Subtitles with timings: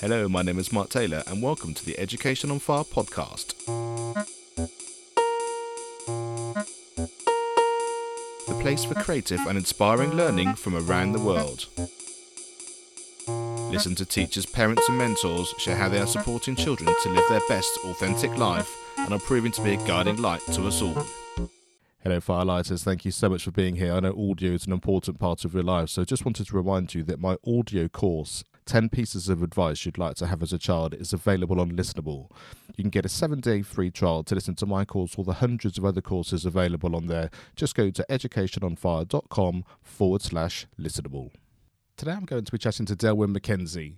[0.00, 3.56] Hello, my name is Mark Taylor, and welcome to the Education on Fire podcast.
[8.46, 11.66] The place for creative and inspiring learning from around the world.
[13.72, 17.42] Listen to teachers, parents, and mentors share how they are supporting children to live their
[17.48, 21.04] best, authentic life and are proving to be a guiding light to us all.
[22.04, 22.84] Hello, Firelighters.
[22.84, 23.94] Thank you so much for being here.
[23.94, 26.94] I know audio is an important part of your life, so just wanted to remind
[26.94, 30.58] you that my audio course 10 pieces of advice you'd like to have as a
[30.58, 32.30] child is available on Listenable.
[32.76, 35.32] You can get a seven day free trial to listen to my course or the
[35.34, 37.30] hundreds of other courses available on there.
[37.56, 41.30] Just go to educationonfire.com forward slash listenable.
[41.96, 43.96] Today I'm going to be chatting to Delwyn McKenzie.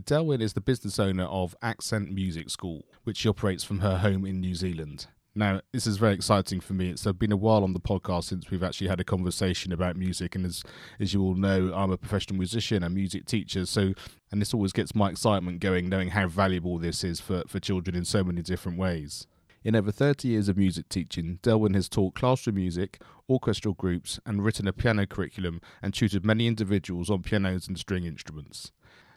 [0.00, 4.24] Delwyn is the business owner of Accent Music School, which she operates from her home
[4.24, 5.06] in New Zealand.
[5.38, 6.88] Now, this is very exciting for me.
[6.88, 9.94] It's uh, been a while on the podcast since we've actually had a conversation about
[9.94, 10.62] music, and as
[10.98, 13.66] as you all know, I'm a professional musician and music teacher.
[13.66, 13.92] So,
[14.32, 17.94] and this always gets my excitement going, knowing how valuable this is for for children
[17.94, 19.26] in so many different ways.
[19.62, 24.42] In over 30 years of music teaching, Delwyn has taught classroom music, orchestral groups, and
[24.42, 28.72] written a piano curriculum and tutored many individuals on pianos and string instruments.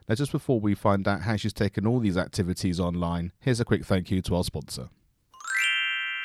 [0.10, 3.66] Now, just before we find out how she's taken all these activities online, here's a
[3.66, 4.90] quick thank you to our sponsor.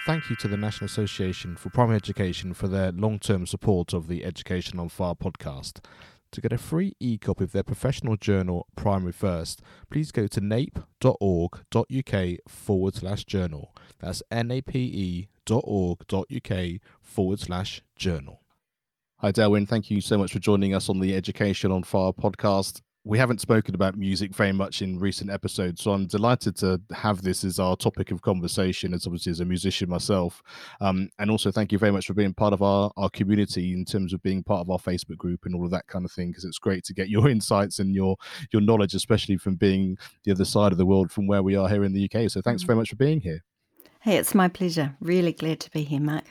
[0.05, 4.06] Thank you to the National Association for Primary Education for their long term support of
[4.06, 5.83] the Education on Fire podcast.
[6.33, 10.41] To get a free e copy of their professional journal, Primary First, please go to
[10.42, 13.74] nape.org.uk forward slash journal.
[13.98, 15.27] That's nape.org.uk
[17.00, 18.42] forward slash journal.
[19.20, 19.66] Hi, Delwyn.
[19.66, 23.41] Thank you so much for joining us on the Education on Fire podcast we haven't
[23.41, 27.58] spoken about music very much in recent episodes, so I'm delighted to have this as
[27.58, 28.94] our topic of conversation.
[28.94, 30.42] As obviously as a musician myself,
[30.80, 33.84] um, and also thank you very much for being part of our our community in
[33.84, 36.28] terms of being part of our Facebook group and all of that kind of thing.
[36.28, 38.16] Because it's great to get your insights and your
[38.52, 41.68] your knowledge, especially from being the other side of the world from where we are
[41.68, 42.30] here in the UK.
[42.30, 42.68] So thanks mm-hmm.
[42.68, 43.44] very much for being here.
[44.00, 44.96] Hey, it's my pleasure.
[45.00, 46.24] Really glad to be here, Mark.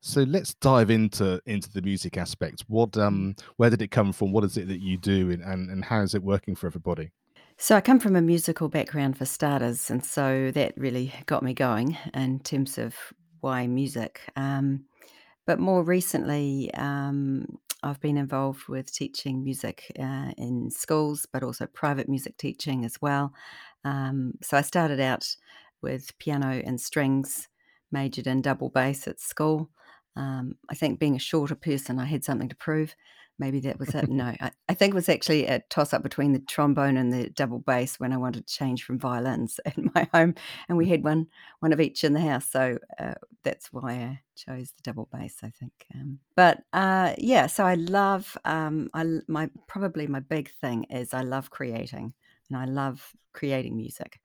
[0.00, 2.64] So let's dive into into the music aspect.
[2.68, 4.32] What um where did it come from?
[4.32, 7.12] What is it that you do and, and, and how is it working for everybody?
[7.58, 11.52] So I come from a musical background for starters, and so that really got me
[11.52, 12.96] going in terms of
[13.40, 14.22] why music.
[14.34, 14.86] Um,
[15.46, 21.66] but more recently, um, I've been involved with teaching music uh, in schools, but also
[21.66, 23.34] private music teaching as well.
[23.84, 25.36] Um, so I started out
[25.82, 27.48] with piano and strings,
[27.92, 29.70] majored in double bass at school,
[30.16, 32.94] um, I think being a shorter person, I had something to prove.
[33.38, 34.08] Maybe that was it.
[34.10, 37.30] No, I, I think it was actually a toss up between the trombone and the
[37.30, 40.34] double bass when I wanted to change from violins in my home,
[40.68, 41.26] and we had one
[41.60, 42.50] one of each in the house.
[42.50, 45.38] So uh, that's why I chose the double bass.
[45.42, 45.72] I think.
[45.94, 48.36] Um, but uh, yeah, so I love.
[48.44, 52.12] Um, I my probably my big thing is I love creating,
[52.50, 54.20] and I love creating music.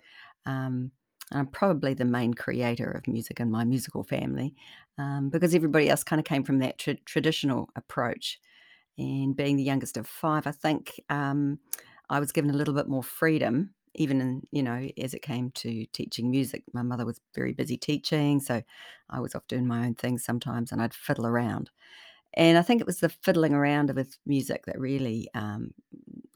[0.45, 0.91] Um,
[1.31, 4.53] I'm probably the main creator of music in my musical family
[4.97, 8.39] um, because everybody else kind of came from that tra- traditional approach.
[8.97, 11.59] And being the youngest of five, I think um,
[12.09, 15.51] I was given a little bit more freedom, even in, you know, as it came
[15.51, 16.63] to teaching music.
[16.73, 18.61] My mother was very busy teaching, so
[19.09, 21.71] I was off doing my own things sometimes and I'd fiddle around.
[22.35, 25.73] And I think it was the fiddling around with music that really um,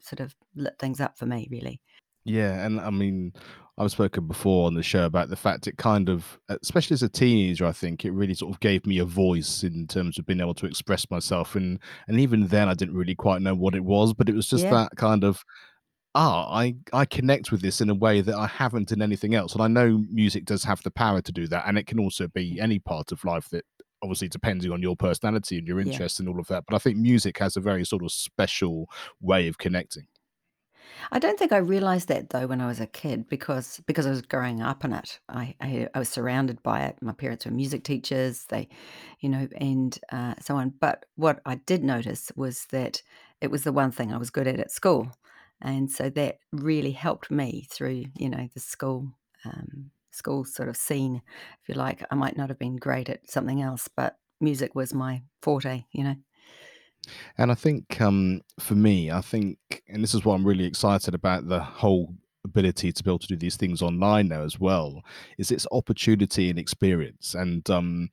[0.00, 1.80] sort of lit things up for me, really.
[2.30, 3.32] Yeah, and I mean,
[3.76, 7.08] I've spoken before on the show about the fact it kind of, especially as a
[7.08, 10.40] teenager, I think it really sort of gave me a voice in terms of being
[10.40, 13.84] able to express myself, and and even then I didn't really quite know what it
[13.84, 14.70] was, but it was just yeah.
[14.70, 15.44] that kind of
[16.14, 19.54] ah, I I connect with this in a way that I haven't in anything else,
[19.54, 22.28] and I know music does have the power to do that, and it can also
[22.28, 22.62] be mm.
[22.62, 23.64] any part of life that
[24.02, 26.24] obviously depending on your personality and your interests yeah.
[26.24, 26.64] and all of that.
[26.66, 28.88] But I think music has a very sort of special
[29.20, 30.06] way of connecting.
[31.12, 34.10] I don't think I realized that though when I was a kid because because I
[34.10, 35.20] was growing up in it.
[35.28, 36.96] I I, I was surrounded by it.
[37.00, 38.44] My parents were music teachers.
[38.44, 38.68] They,
[39.20, 40.70] you know, and uh, so on.
[40.80, 43.02] But what I did notice was that
[43.40, 45.12] it was the one thing I was good at at school,
[45.60, 49.12] and so that really helped me through, you know, the school.
[49.44, 51.22] Um, school sort of scene
[51.62, 54.92] if you like i might not have been great at something else but music was
[54.92, 56.16] my forte you know
[57.38, 59.58] and I think um, for me, I think,
[59.88, 62.14] and this is what I'm really excited about the whole
[62.44, 65.02] ability to be able to do these things online now as well,
[65.38, 67.34] is its opportunity and experience.
[67.34, 68.10] And um,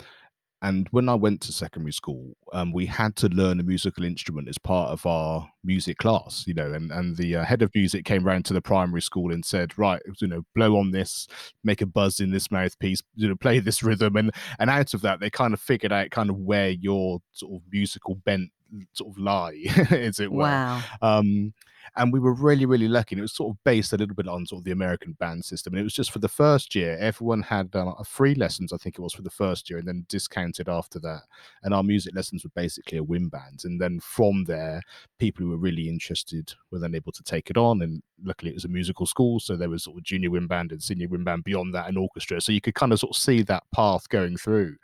[0.61, 4.49] and when I went to secondary school, um, we had to learn a musical instrument
[4.49, 8.05] as part of our music class, you know, and, and the uh, head of music
[8.05, 11.27] came round to the primary school and said, right, you know, blow on this,
[11.63, 14.15] make a buzz in this mouthpiece, you know, play this rhythm.
[14.15, 17.53] And, and out of that, they kind of figured out kind of where your sort
[17.53, 18.49] of musical bent
[18.93, 20.43] sort of lie, as it were.
[20.43, 20.81] Wow.
[21.01, 21.53] Um,
[21.95, 24.27] and we were really really lucky and it was sort of based a little bit
[24.27, 26.97] on sort of the american band system and it was just for the first year
[26.99, 30.05] everyone had uh, free lessons i think it was for the first year and then
[30.09, 31.21] discounted after that
[31.63, 34.81] and our music lessons were basically a wind band and then from there
[35.19, 38.55] people who were really interested were then able to take it on and luckily it
[38.55, 41.25] was a musical school so there was sort of junior wind band and senior wind
[41.25, 44.09] band beyond that an orchestra so you could kind of sort of see that path
[44.09, 44.75] going through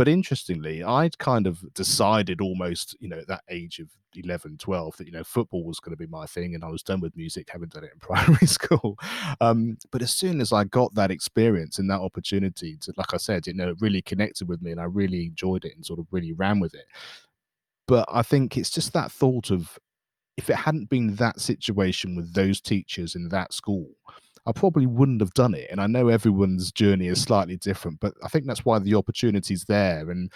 [0.00, 4.96] but interestingly, I'd kind of decided almost, you know, at that age of 11, 12,
[4.96, 6.54] that, you know, football was going to be my thing.
[6.54, 8.98] And I was done with music, haven't done it in primary school.
[9.42, 13.18] Um, but as soon as I got that experience and that opportunity to, like I
[13.18, 15.98] said, you know, it really connected with me and I really enjoyed it and sort
[15.98, 16.86] of really ran with it.
[17.86, 19.78] But I think it's just that thought of
[20.38, 23.90] if it hadn't been that situation with those teachers in that school,
[24.46, 25.68] I probably wouldn't have done it.
[25.70, 29.64] And I know everyone's journey is slightly different, but I think that's why the opportunity's
[29.64, 30.10] there.
[30.10, 30.30] And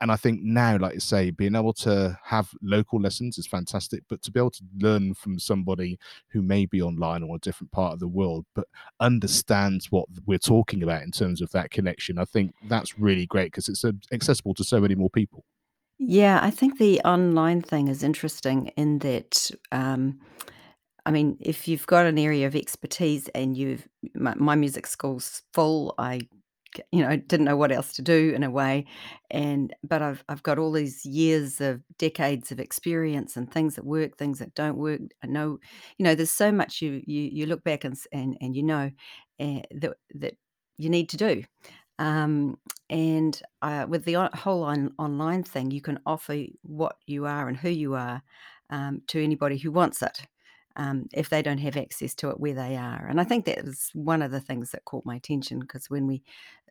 [0.00, 4.02] and I think now, like you say, being able to have local lessons is fantastic,
[4.08, 5.98] but to be able to learn from somebody
[6.28, 8.66] who may be online or a different part of the world, but
[9.00, 13.52] understands what we're talking about in terms of that connection, I think that's really great
[13.52, 15.44] because it's accessible to so many more people.
[15.98, 20.20] Yeah, I think the online thing is interesting in that um,
[21.06, 25.42] I mean, if you've got an area of expertise and you've my, my music school's
[25.52, 26.20] full, I
[26.90, 28.86] you know didn't know what else to do in a way,
[29.30, 33.84] and but I've I've got all these years of decades of experience and things that
[33.84, 35.00] work, things that don't work.
[35.22, 35.58] I know,
[35.98, 38.90] you know, there's so much you you you look back and and and you know
[39.40, 40.34] uh, that that
[40.78, 41.44] you need to do.
[41.98, 42.58] Um,
[42.90, 47.56] and uh, with the whole on, online thing, you can offer what you are and
[47.56, 48.22] who you are
[48.70, 50.26] um, to anybody who wants it
[50.76, 53.06] um, if they don't have access to it where they are.
[53.06, 56.06] And I think that was one of the things that caught my attention because when
[56.06, 56.22] we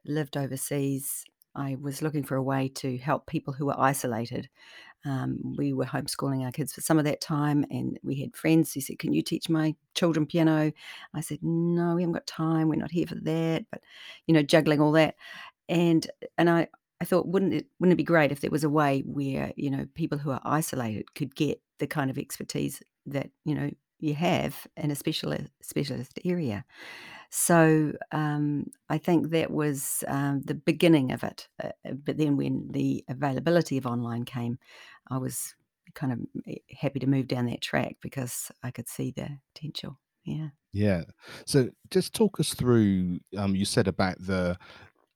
[0.05, 1.23] lived overseas,
[1.55, 4.49] I was looking for a way to help people who were isolated.
[5.05, 8.73] Um, we were homeschooling our kids for some of that time, and we had friends
[8.73, 10.71] who said, Can you teach my children piano?
[11.13, 12.69] I said, No, we haven't got time.
[12.69, 13.65] We're not here for that.
[13.69, 13.81] But,
[14.25, 15.15] you know, juggling all that.
[15.69, 16.67] And, and I,
[17.03, 19.69] I thought, wouldn't it wouldn't it be great if there was a way where you
[19.69, 23.69] know people who are isolated could get the kind of expertise that you know
[24.03, 26.65] you have in a specialist specialist area.
[27.29, 31.47] So um, I think that was um, the beginning of it.
[31.63, 34.59] Uh, uh, but then when the availability of online came,
[35.09, 35.55] I was
[35.95, 39.99] kind of eh, happy to move down that track because I could see the potential.
[40.25, 40.49] Yeah.
[40.73, 41.03] Yeah.
[41.45, 43.19] So just talk us through.
[43.37, 44.57] Um, you said about the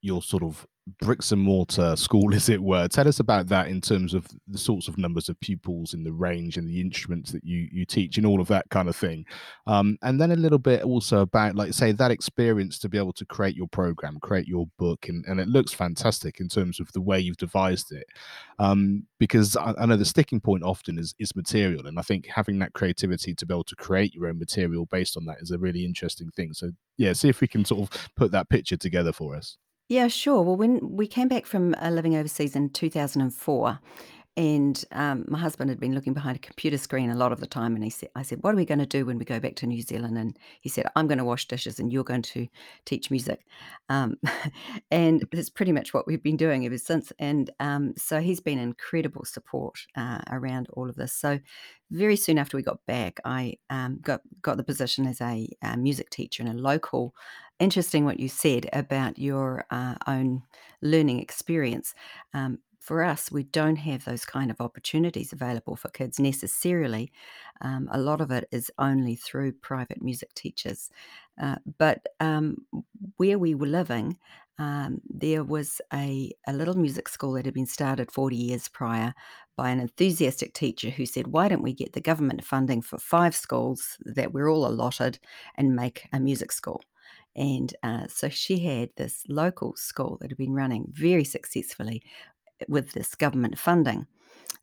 [0.02, 0.66] your sort of
[1.00, 2.88] bricks and mortar school, as it were.
[2.88, 6.14] Tell us about that in terms of the sorts of numbers of pupils in the
[6.14, 9.26] range and the instruments that you you teach and all of that kind of thing.
[9.66, 13.14] Um, and then a little bit also about, like, say, that experience to be able
[13.14, 16.92] to create your program, create your book, and, and it looks fantastic in terms of
[16.94, 18.08] the way you've devised it.
[18.60, 22.28] Um, because I, I know the sticking point often is is material, and I think
[22.28, 25.52] having that creativity to be able to create your own material based on that is
[25.52, 26.54] a really interesting thing.
[26.54, 29.58] So yeah, see if we can sort of put that picture together for us.
[29.90, 30.42] Yeah, sure.
[30.42, 33.80] Well, when we came back from uh, living overseas in 2004,
[34.36, 37.48] and um, my husband had been looking behind a computer screen a lot of the
[37.48, 39.40] time, and he said, "I said, what are we going to do when we go
[39.40, 42.22] back to New Zealand?" And he said, "I'm going to wash dishes, and you're going
[42.24, 42.48] to
[42.86, 43.48] teach music."
[43.90, 44.20] Um,
[44.92, 47.12] and that's pretty much what we've been doing ever since.
[47.18, 51.14] And um, so he's been incredible support uh, around all of this.
[51.14, 51.40] So
[51.90, 55.78] very soon after we got back, I um, got got the position as a, a
[55.78, 57.16] music teacher in a local
[57.60, 60.44] interesting what you said about your uh, own
[60.82, 61.94] learning experience.
[62.34, 67.12] Um, for us, we don't have those kind of opportunities available for kids necessarily.
[67.62, 70.90] Um, a lot of it is only through private music teachers.
[71.42, 72.66] Uh, but um,
[73.18, 74.18] where we were living,
[74.60, 79.14] um, there was a, a little music school that had been started 40 years prior
[79.56, 83.36] by an enthusiastic teacher who said, Why don't we get the government funding for five
[83.36, 85.20] schools that we're all allotted
[85.56, 86.82] and make a music school?
[87.38, 92.02] And uh, so she had this local school that had been running very successfully
[92.60, 94.08] eh, with this government funding.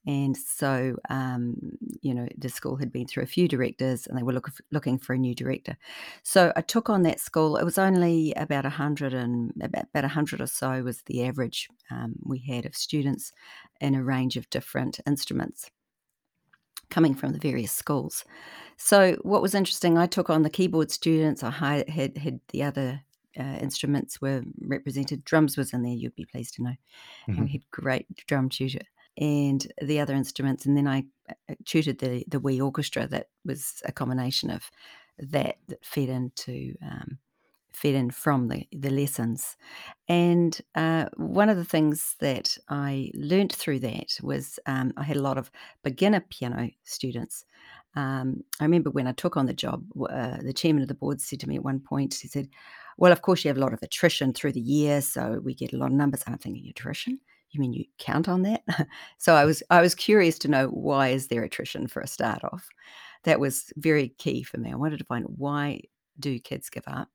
[0.07, 1.57] And so, um,
[2.03, 4.99] you know, the school had been through a few directors and they were look, looking
[4.99, 5.79] for a new director.
[6.23, 7.57] So I took on that school.
[7.57, 11.25] It was only about a hundred and about, about a hundred or so was the
[11.25, 13.33] average um, we had of students
[13.81, 15.71] in a range of different instruments
[16.95, 18.25] coming from the various schools.
[18.77, 21.43] So what was interesting, I took on the keyboard students.
[21.43, 23.03] I had had the other
[23.39, 25.25] uh, instruments were represented.
[25.25, 25.93] Drums was in there.
[25.93, 26.77] You'd be pleased to know,
[27.37, 28.87] and we hmm had great drum tutor
[29.19, 30.67] and the other instruments.
[30.67, 34.71] And then I uh, tutored the the wee orchestra that was a combination of
[35.19, 37.19] that that fed into um,
[37.75, 39.57] fed in from the, the lessons.
[40.09, 45.17] And uh, one of the things that I learnt through that was um, I had
[45.17, 45.51] a lot of
[45.83, 47.45] beginner piano students
[47.97, 51.21] Um, I remember when I took on the job, uh, the chairman of the board
[51.21, 52.49] said to me at one point, he said,
[52.99, 55.73] Well, of course, you have a lot of attrition through the year, so we get
[55.73, 56.23] a lot of numbers.
[56.27, 57.21] And I'm thinking, attrition?
[57.51, 58.63] You mean you count on that?
[59.19, 62.43] so I was I was curious to know why is there attrition for a start
[62.45, 62.67] off.
[63.25, 64.73] That was very key for me.
[64.73, 65.83] I wanted to find why
[66.19, 67.09] do kids give up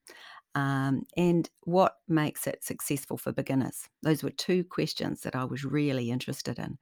[0.56, 3.88] um, and what makes it successful for beginners?
[4.02, 6.78] Those were two questions that I was really interested in.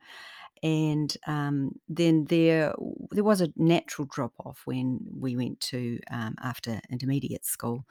[0.64, 2.74] And um, then there
[3.12, 7.86] there was a natural drop off when we went to um, after intermediate school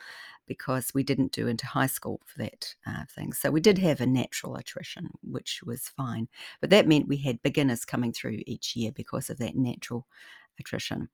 [0.47, 3.33] because we didn't do into high school for that uh, thing.
[3.33, 6.29] So we did have a natural attrition, which was fine.
[6.61, 10.07] But that meant we had beginners coming through each year because of that natural
[10.59, 11.09] attrition.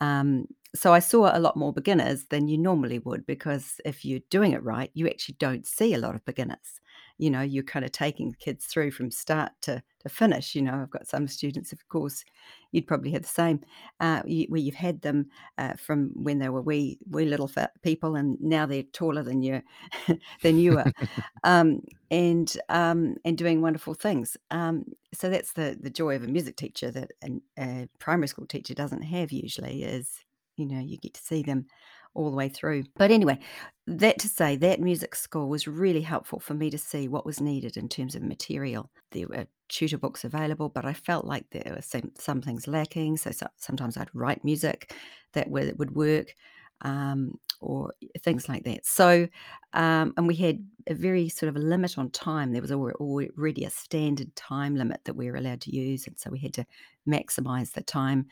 [0.00, 4.20] Um, so I saw a lot more beginners than you normally would because if you're
[4.30, 6.80] doing it right, you actually don't see a lot of beginners.
[7.18, 10.54] You know, you're kind of taking kids through from start to, to finish.
[10.54, 12.24] You know, I've got some students, of course,
[12.72, 13.60] you'd probably have the same,
[14.00, 15.26] uh, you, where you've had them
[15.58, 17.50] uh, from when they were wee, wee little
[17.82, 19.62] people, and now they're taller than you,
[20.42, 20.92] than you are,
[21.44, 24.36] um, and um, and doing wonderful things.
[24.50, 28.46] Um, so that's the the joy of a music teacher that a, a primary school
[28.46, 30.24] teacher doesn't have usually is
[30.56, 31.66] you know you get to see them
[32.14, 32.84] all the way through.
[32.96, 33.38] But anyway,
[33.86, 37.40] that to say, that music school was really helpful for me to see what was
[37.40, 38.90] needed in terms of material.
[39.12, 43.16] There were tutor books available, but I felt like there were some, some things lacking.
[43.18, 44.94] So, so, sometimes I'd write music
[45.32, 46.34] that would, would work.
[46.82, 47.92] Um, or
[48.22, 48.86] things like that.
[48.86, 49.28] So,
[49.72, 52.52] um, and we had a very sort of a limit on time.
[52.52, 56.30] There was already a standard time limit that we were allowed to use, and so
[56.30, 56.66] we had to
[57.08, 58.26] maximize the time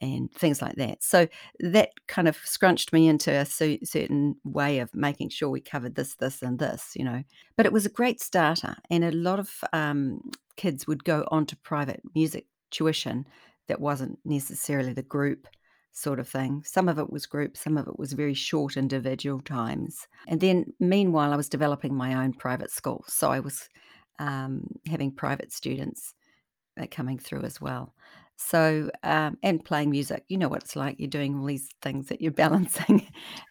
[0.00, 1.02] and things like that.
[1.02, 1.26] So
[1.60, 6.14] that kind of scrunched me into a certain way of making sure we covered this,
[6.14, 7.22] this, and this, you know.
[7.56, 11.46] But it was a great starter, and a lot of um, kids would go on
[11.46, 13.26] to private music tuition
[13.66, 15.46] that wasn't necessarily the group
[15.98, 16.62] sort of thing.
[16.64, 20.06] Some of it was group, some of it was very short individual times.
[20.26, 23.04] And then, meanwhile, I was developing my own private school.
[23.08, 23.68] So I was
[24.18, 26.14] um, having private students
[26.80, 27.94] uh, coming through as well.
[28.36, 30.96] So, um, and playing music, you know what it's like.
[31.00, 33.06] You're doing all these things that you're balancing,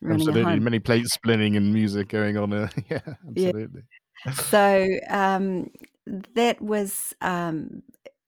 [0.10, 0.60] Absolutely.
[0.60, 2.54] Many plates spinning and music going on.
[2.54, 3.02] Uh, yeah,
[3.36, 3.52] Yeah.
[3.52, 3.84] absolutely.
[4.32, 5.70] So um,
[6.06, 7.84] that was um,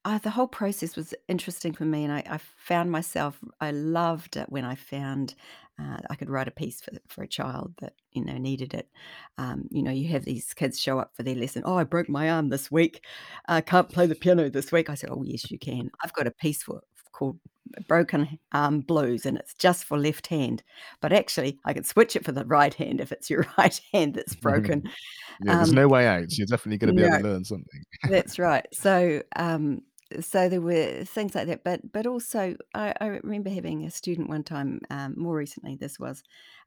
[0.05, 3.37] uh, the whole process was interesting for me, and I, I found myself.
[3.59, 5.35] I loved it when I found
[5.79, 8.89] uh, I could write a piece for for a child that you know needed it.
[9.37, 11.63] Um, you know, you have these kids show up for their lesson.
[11.65, 13.05] Oh, I broke my arm this week.
[13.47, 14.89] I can't play the piano this week.
[14.89, 15.89] I said, Oh, yes, you can.
[16.03, 17.39] I've got a piece for called
[17.87, 20.63] broken arm blues and it's just for left hand
[21.01, 24.15] but actually i can switch it for the right hand if it's your right hand
[24.15, 26.37] that's broken yeah, there's um, no way out.
[26.37, 27.83] You're definitely going to be able to learn something.
[28.09, 29.81] that's right so um
[30.19, 34.29] so there were things like that but but also i, I remember having a student
[34.29, 36.23] one time um, more recently this was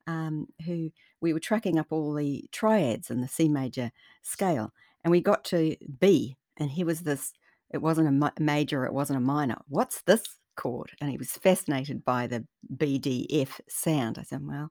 [0.07, 3.91] um, who we were tracking up all the triads in the c major
[4.23, 4.73] scale
[5.05, 7.33] and we got to b and he was this
[7.73, 9.57] it wasn't a ma- major it wasn't a minor.
[9.69, 10.23] What's this
[10.57, 14.19] chord and he was fascinated by the bdf sound.
[14.19, 14.71] I said well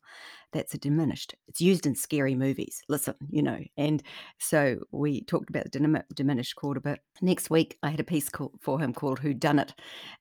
[0.54, 3.60] that's a diminished it's used in scary movies listen you know.
[3.78, 4.04] And
[4.40, 8.04] so we talked about the dimin- diminished chord a bit next week i had a
[8.04, 9.74] piece called, for him called who done it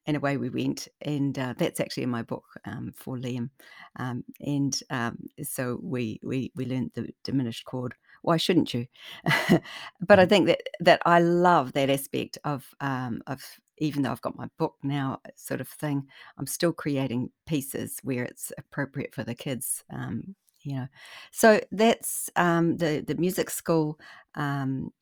[0.06, 3.50] and away we went and uh, that's actually in my book um, for liam
[3.98, 7.94] um, and um, so we we we learned the diminished chord.
[8.22, 8.86] Why shouldn't you?
[10.00, 10.28] But i Mhm.
[10.28, 13.42] think that that i love that aspect of um, of
[13.80, 16.08] even though I've got my book now, uh, sort of thing,
[16.38, 19.84] I'm still creating pieces where it's appropriate for the kids.
[19.90, 20.88] Um, you know,
[21.32, 23.99] so that's um, the the music school
[24.34, 24.92] um,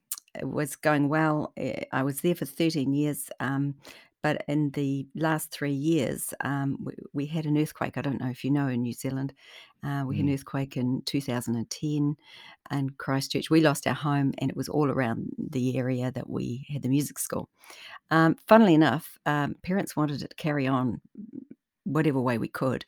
[0.42, 1.52] was going well.
[1.56, 3.30] Eh, I was there for 13 years.
[3.40, 3.76] Um,
[4.20, 7.96] but in the last three years, um, we, we had an earthquake.
[7.96, 9.32] I don't know if you know in New Zealand,
[9.84, 10.34] uh, we had an Mm.
[10.34, 12.16] earthquake in 2010
[12.70, 13.48] in Christchurch.
[13.48, 16.88] We lost our home, and it was all around the area that we had the
[16.88, 17.48] music school.
[18.10, 21.00] Um, funnily enough, um, parents wanted it to carry on
[21.84, 22.84] whatever way we could.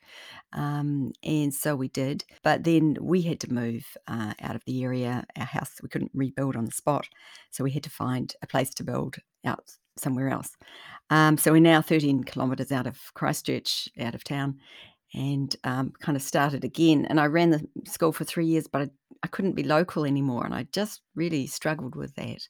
[0.53, 2.25] Um, and so we did.
[2.43, 5.25] But then we had to move uh, out of the area.
[5.37, 7.09] Our house, we couldn't rebuild on the spot.
[7.51, 10.51] So we had to find a place to build out somewhere else.
[11.09, 14.59] Um, so we're now 13 kilometres out of Christchurch, out of town,
[15.15, 17.07] and um, kind of started again.
[17.07, 18.91] And I ran the school for three years, but I,
[19.23, 20.45] I couldn't be local anymore.
[20.45, 22.47] And I just really struggled with that.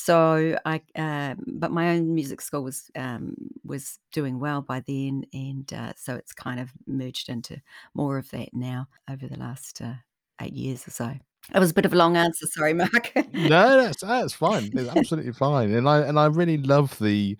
[0.00, 5.24] So I, uh, but my own music school was um, was doing well by then,
[5.32, 7.60] and uh, so it's kind of merged into
[7.94, 9.94] more of that now over the last uh,
[10.40, 11.14] eight years or so.
[11.52, 13.12] It was a bit of a long answer, sorry, Mark.
[13.32, 14.70] No, that's that's fine.
[14.72, 15.74] It's absolutely fine.
[15.74, 17.36] And I and I really love the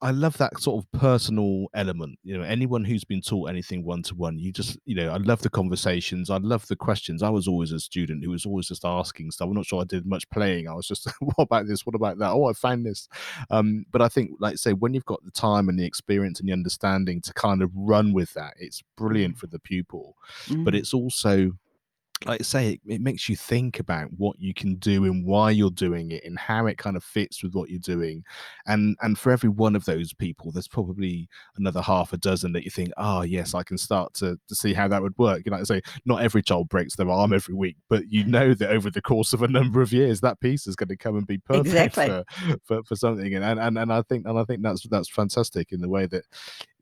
[0.00, 2.18] I love that sort of personal element.
[2.22, 5.16] You know, anyone who's been taught anything one to one, you just, you know, I
[5.16, 6.30] love the conversations.
[6.30, 7.20] I love the questions.
[7.22, 9.48] I was always a student who was always just asking stuff.
[9.48, 10.68] I'm not sure I did much playing.
[10.68, 11.84] I was just, what about this?
[11.84, 12.30] What about that?
[12.30, 13.08] Oh, I found this.
[13.50, 16.48] Um, but I think, like say, when you've got the time and the experience and
[16.48, 19.38] the understanding to kind of run with that, it's brilliant Mm.
[19.40, 20.14] for the pupil.
[20.48, 20.78] But Mm.
[20.78, 21.52] it's also
[22.26, 25.50] like I say, it, it makes you think about what you can do and why
[25.50, 28.24] you're doing it and how it kind of fits with what you're doing.
[28.66, 32.64] And and for every one of those people, there's probably another half a dozen that
[32.64, 35.42] you think, oh yes, I can start to, to see how that would work.
[35.44, 38.24] You know, like I say, not every child breaks their arm every week, but you
[38.26, 40.96] know that over the course of a number of years, that piece is going to
[40.96, 42.06] come and be perfect Exactly.
[42.06, 43.34] for for, for something.
[43.34, 46.24] And, and and I think and I think that's that's fantastic in the way that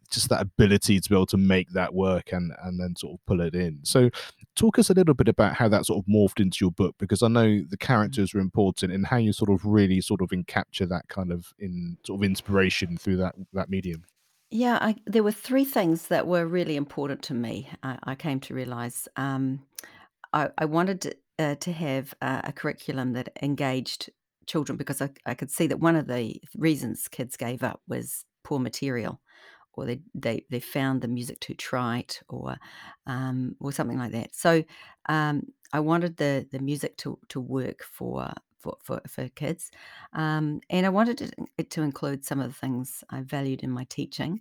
[0.06, 3.26] just that ability to be able to make that work and and then sort of
[3.26, 3.80] pull it in.
[3.84, 4.10] So
[4.56, 7.22] talk us a little bit about how that sort of morphed into your book because
[7.22, 8.12] I know the Mm.
[8.12, 11.52] characters are important and how you sort of really sort of encapture that kind of
[11.58, 14.04] in sort of inspiration through that that medium.
[14.50, 18.40] Yeah, I there were 3 things that were really important to me, I I came
[18.40, 19.08] to realize.
[19.16, 19.66] Um,
[20.32, 24.10] I I wanted to, uh, to have a a curriculum that engaged
[24.46, 28.24] children because I I could see that one of the reasons kids gave up was
[28.44, 29.20] poor material,
[29.76, 32.56] or they they they found the music too trite or,
[33.06, 34.34] um, or something like that.
[34.34, 34.64] So,
[35.08, 35.42] um,
[35.72, 39.70] I wanted the the music to to work for for for for kids,
[40.12, 43.84] um, and I wanted it to include some of the things I valued in my
[43.84, 44.40] teaching,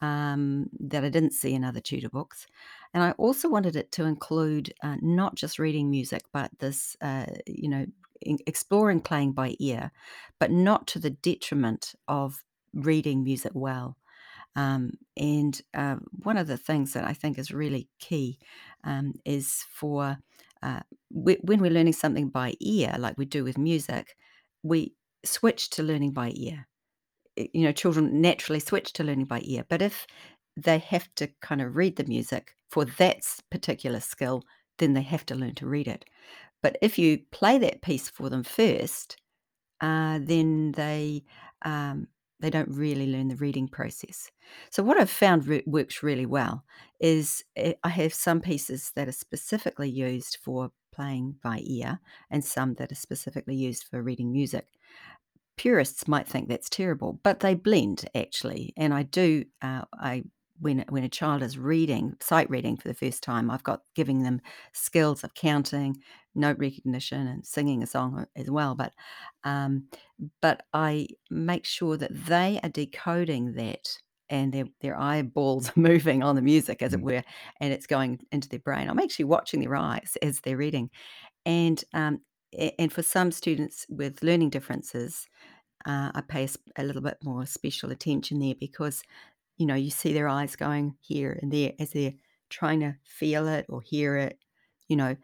[0.00, 2.46] um, that I didn't see in other tutor books.
[2.92, 7.26] And I also wanted it to include uh, not just reading music, but this, uh,
[7.46, 7.86] you know,
[8.20, 9.92] in- exploring playing by ear,
[10.38, 13.96] but not to the detriment of reading music well.
[14.54, 18.38] Um, and uh, one of the things that I think is really key
[18.84, 20.18] um, is for
[20.62, 20.80] uh,
[21.10, 24.16] whe- when we're learning something by ear, like we do with music,
[24.62, 24.94] we
[25.24, 26.66] switch to learning by ear
[27.36, 29.64] you know, children naturally switch to learning by ear.
[29.68, 30.06] But if
[30.56, 34.42] they have to kind of read the music for that particular skill,
[34.78, 36.04] then they have to learn to read it.
[36.62, 39.16] But if you play that piece for them first,
[39.80, 41.24] uh, then they
[41.64, 42.08] um,
[42.42, 44.30] they don't really learn the reading process.
[44.70, 46.64] So what I've found re- works really well
[47.00, 52.00] is uh, I have some pieces that are specifically used for playing by ear,
[52.30, 54.68] and some that are specifically used for reading music
[55.56, 58.72] purists might think that's terrible, but they blend actually.
[58.76, 60.24] And I do, uh, I
[60.58, 64.22] when when a child is reading sight reading for the first time, I've got giving
[64.22, 64.40] them
[64.72, 65.96] skills of counting,
[66.34, 68.74] note recognition, and singing a song as well.
[68.74, 68.94] But
[69.44, 69.88] um,
[70.40, 73.98] but I make sure that they are decoding that.
[74.30, 77.02] And their, their eyeballs are moving on the music, as it Mm.
[77.02, 77.22] were,
[77.60, 78.88] and it's going into their brain.
[78.88, 80.88] I'm actually watching their eyes as they're reading,
[81.46, 82.22] and um,
[82.78, 85.28] and for some students with learning differences,
[85.86, 89.02] uh, I pay a little bit more special attention there because,
[89.56, 92.14] you know, you see their eyes going here and there as they're
[92.50, 94.38] trying to feel it or hear it,
[94.88, 95.16] you know,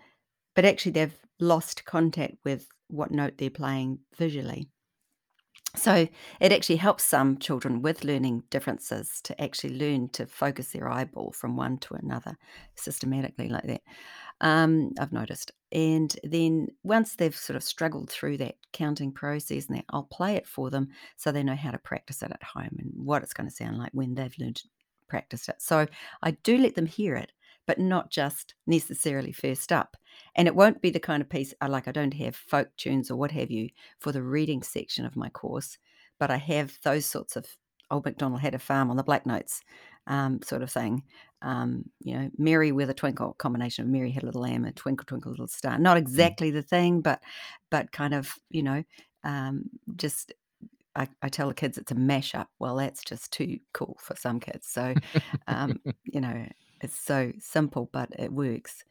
[0.54, 4.68] but actually they've lost contact with what note they're playing visually.
[5.76, 6.08] So
[6.40, 11.32] it actually helps some children with learning differences to actually learn to focus their eyeball
[11.32, 12.36] from one to another
[12.74, 13.82] systematically like that.
[14.40, 15.52] Um, I've noticed.
[15.72, 20.36] And then once they've sort of struggled through that counting process and that, I'll play
[20.36, 23.34] it for them so they know how to practice it at home and what it's
[23.34, 24.68] going to sound like when they've learned to
[25.08, 25.56] practice it.
[25.58, 25.86] So
[26.22, 27.32] I do let them hear it,
[27.66, 29.96] but not just necessarily first up.
[30.36, 33.10] And it won't be the kind of piece I like I don't have folk tunes
[33.10, 35.78] or what have you for the reading section of my course,
[36.18, 37.46] but I have those sorts of
[37.90, 39.62] old MacDonald had a farm on the black notes
[40.08, 41.04] um, sort of thing
[41.42, 44.74] um, you know, Mary with a twinkle, combination of Mary had a little lamb and
[44.74, 45.78] twinkle, twinkle, little star.
[45.78, 46.34] Not Mm.
[46.36, 47.22] exactly the thing, but
[47.70, 48.82] but kind of, you know,
[49.22, 50.32] um, just
[50.96, 52.46] I, I tell the kids it's a mashup.
[52.58, 54.68] Well, that's just too cool for some kids.
[54.68, 54.96] So,
[55.46, 56.48] um, you know,
[56.80, 58.84] it's so simple, but it works.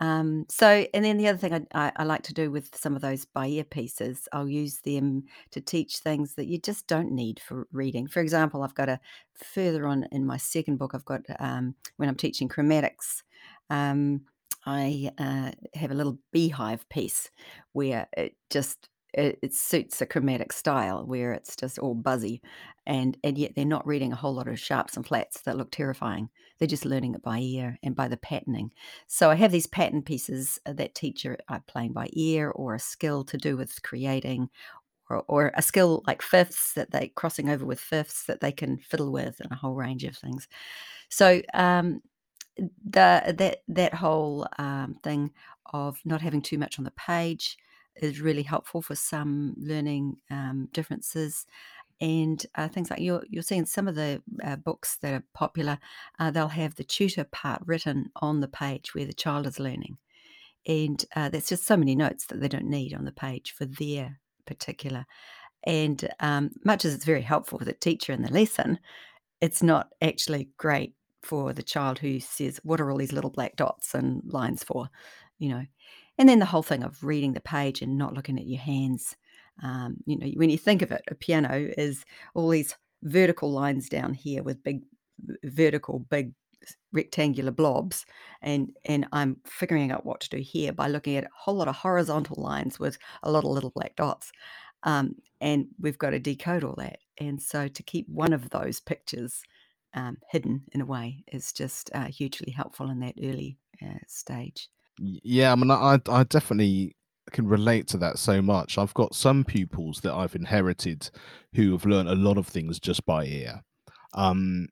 [0.00, 2.94] Um, so, and then the other thing I, I, I like to do with some
[2.94, 7.12] of those by ear pieces, I'll use them to teach things that you just don't
[7.12, 8.06] need for reading.
[8.06, 9.00] For example, I've got a
[9.34, 13.22] further on in my second book, I've got um, when I'm teaching chromatics,
[13.70, 14.22] um,
[14.66, 17.30] I uh, have a little beehive piece
[17.72, 22.40] where it just it, it suits a chromatic style where it's just all buzzy
[22.86, 25.70] and and yet they're not reading a whole lot of sharps and flats that look
[25.70, 28.70] terrifying they're just learning it by ear and by the patterning
[29.06, 32.74] so I have these pattern pieces uh, that teach you uh, playing by ear or
[32.74, 34.50] a skill to do with creating
[35.08, 38.78] or, or a skill like fifths that they crossing over with fifths that they can
[38.78, 40.48] fiddle with and a whole range of things.
[41.08, 42.02] So um,
[42.56, 45.30] the that that whole um, thing
[45.72, 47.56] of not having too much on the page
[48.00, 51.46] is really helpful for some learning um, differences
[52.00, 55.24] and uh, things like you'll you'll see in some of the uh, books that are
[55.32, 55.78] popular,
[56.18, 59.96] uh, they'll have the tutor part written on the page where the child is learning,
[60.66, 63.64] and uh, there's just so many notes that they don't need on the page for
[63.64, 65.06] their particular.
[65.64, 68.78] And um, much as it's very helpful for the teacher in the lesson,
[69.40, 73.56] it's not actually great for the child who says, "What are all these little black
[73.56, 74.90] dots and lines for?"
[75.38, 75.66] You know,
[76.18, 79.16] and then the whole thing of reading the page and not looking at your hands.
[79.62, 83.88] Um, you know, when you think of it, a piano is all these vertical lines
[83.88, 84.82] down here with big
[85.44, 86.32] vertical big
[86.92, 88.04] rectangular blobs
[88.42, 91.68] and and I'm figuring out what to do here by looking at a whole lot
[91.68, 94.32] of horizontal lines with a lot of little black dots.
[94.82, 96.98] Um, and we've got to decode all that.
[97.18, 99.42] And so to keep one of those pictures
[99.94, 104.68] um, hidden in a way is just uh, hugely helpful in that early uh, stage.
[104.98, 106.96] Yeah, I mean, I I definitely
[107.32, 108.78] can relate to that so much.
[108.78, 111.10] I've got some pupils that I've inherited
[111.54, 113.62] who have learned a lot of things just by ear.
[114.14, 114.68] Um,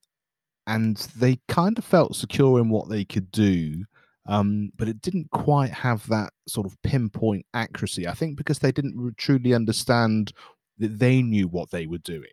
[0.66, 3.84] and they kind of felt secure in what they could do,
[4.26, 8.08] um, but it didn't quite have that sort of pinpoint accuracy.
[8.08, 10.32] I think because they didn't truly understand
[10.78, 12.32] that they knew what they were doing.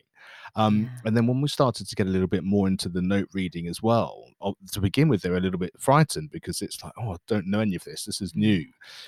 [0.56, 1.02] Um, Yeah.
[1.06, 3.68] and then when we started to get a little bit more into the note reading
[3.68, 4.26] as well,
[4.72, 7.48] to begin with, they were a little bit frightened because it's like, oh, I don't
[7.48, 8.06] know any of this.
[8.06, 8.36] This is Mm.
[8.36, 8.66] new.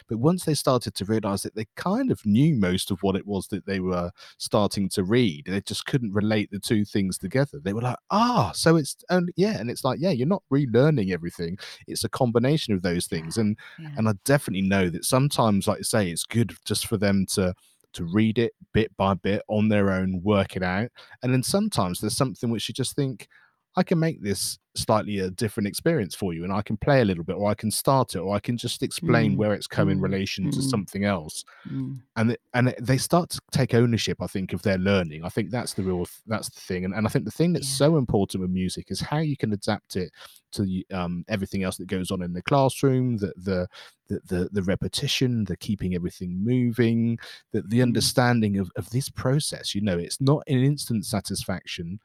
[0.08, 3.26] But once they started to realize that they kind of knew most of what it
[3.28, 7.60] was that they were starting to read, they just couldn't relate the two things together.
[7.60, 9.60] They were like, ah, so it's only, yeah.
[9.60, 11.58] And it's like, yeah, you're not relearning everything.
[11.88, 13.38] It's a combination of those things.
[13.38, 13.90] And Yeah.
[13.98, 17.54] and I definitely know that sometimes, like you say, it's good just for them to
[17.94, 20.90] to read it bit by bit on their own, work it out.
[21.22, 23.28] And then sometimes there's something which you just think,
[23.76, 27.06] I can make this slightly a different experience for you, and I can play a
[27.06, 29.68] little bit, or I can start it, or I can just explain Mm, where it's
[29.68, 31.44] come in mm, relation to mm, something else.
[31.72, 32.02] mm.
[32.16, 35.24] And it, and they start to take ownership, I think, of their learning.
[35.26, 36.86] I think that's the real that's the thing.
[36.86, 37.78] And, and I think the thing that's Yeah.
[37.78, 40.12] so important with music is how you can adapt it
[40.52, 43.68] to um, everything else that goes on in the classroom, the the
[44.10, 47.18] the the, the repetition, the keeping everything moving,
[47.52, 47.82] the the Mm.
[47.82, 49.74] understanding of, of this process.
[49.74, 52.00] You know, it's not an instant satisfaction,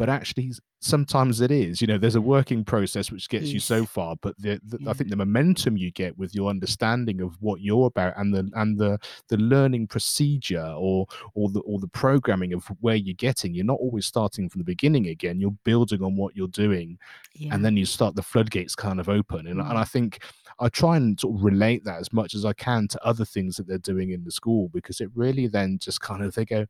[0.00, 1.80] but actually sometimes it is.
[1.82, 4.94] You know, there's a working process which gets you so far, but the, the I
[4.94, 8.78] think the momentum you get with your understanding of what you're about and the and
[8.78, 13.64] the the learning procedure or or the or the programming of where you're getting, you're
[13.66, 15.38] not always starting from the beginning again.
[15.38, 16.98] You're building on what you're doing
[17.34, 17.54] Yeah.
[17.54, 19.88] and then you start the floodgates kind of open and, and i Mm.
[19.90, 20.22] think
[20.58, 23.56] i try and sort of relate that as much as i can to other things
[23.56, 26.66] that they're doing in the school because it really then just kind of they go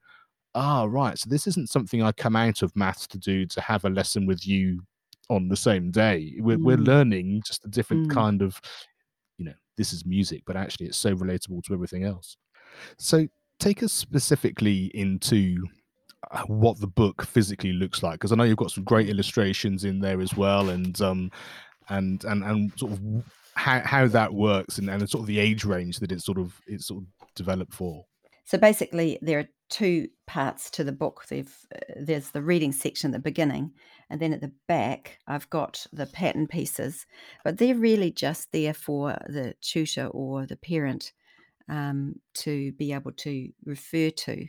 [0.54, 3.84] ah right so this isn't something i come out of maths to do to have
[3.84, 4.80] a lesson with you
[5.28, 6.86] on the same day we're, we're Mm.
[6.86, 8.14] learning just a different Mm.
[8.14, 8.60] kind of
[9.38, 12.36] you know this is music but actually it's so relatable to everything else
[12.98, 13.26] so
[13.58, 15.66] take us specifically into
[16.32, 19.84] uh, what the book physically looks like because I know you've got some great illustrations
[19.84, 21.30] in there as well, and um,
[21.88, 23.00] and and and sort of
[23.54, 26.60] how how that works and and sort of the age range that it's sort of
[26.66, 28.04] it's sort of developed for.
[28.44, 31.24] So basically, there are two parts to the book.
[31.28, 33.72] There've, uh, there's the reading section at the beginning,
[34.10, 37.06] and then at the back, I've got the pattern pieces,
[37.44, 41.12] but they're really just there for the tutor or the parent
[41.68, 44.46] um, to be able to refer to.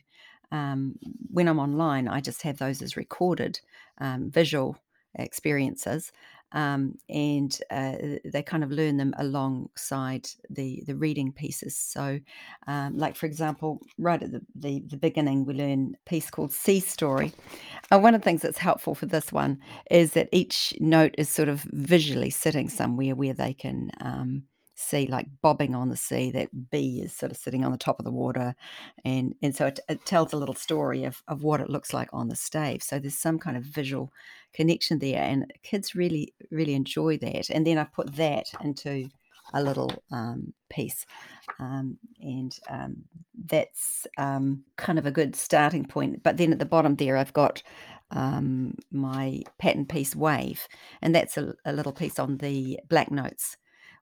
[0.51, 0.95] Um,
[1.31, 3.59] when I'm online, I just have those as recorded
[3.99, 4.75] um, visual
[5.15, 6.11] experiences.
[6.53, 11.77] Um, and uh, they kind of learn them alongside the the reading pieces.
[11.77, 12.19] So,
[12.67, 16.51] um, like for example, right at the, the the beginning, we learn a piece called
[16.53, 17.31] "Sea Story."
[17.91, 19.59] Uh, one of the things that's helpful for this one
[19.89, 24.43] is that each note is sort of visually sitting somewhere where they can um,
[24.81, 26.31] see, like bobbing on the sea.
[26.31, 28.55] That bee is sort of sitting on the top of the water,
[29.05, 32.09] and and so it, it tells a little story of of what it looks like
[32.13, 32.83] on the stave.
[32.83, 34.11] So there's some kind of visual
[34.53, 37.49] connection there, and kids really really enjoy that.
[37.49, 39.09] And then I put that into
[39.53, 41.05] a little um, piece,
[41.59, 42.97] um, and um,
[43.45, 46.23] that's um, kind of a good starting point.
[46.23, 47.63] But then at the bottom there, I've got
[48.11, 50.67] um, my pattern piece wave,
[51.01, 53.57] and that's a, a little piece on the black notes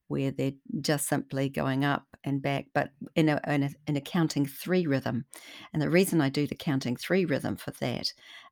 [0.09, 4.01] where they're just simply going up and back, but in a, in a, in a
[4.01, 5.25] counting three rhythm.
[5.71, 8.11] And the reason I do the counting three rhythm for that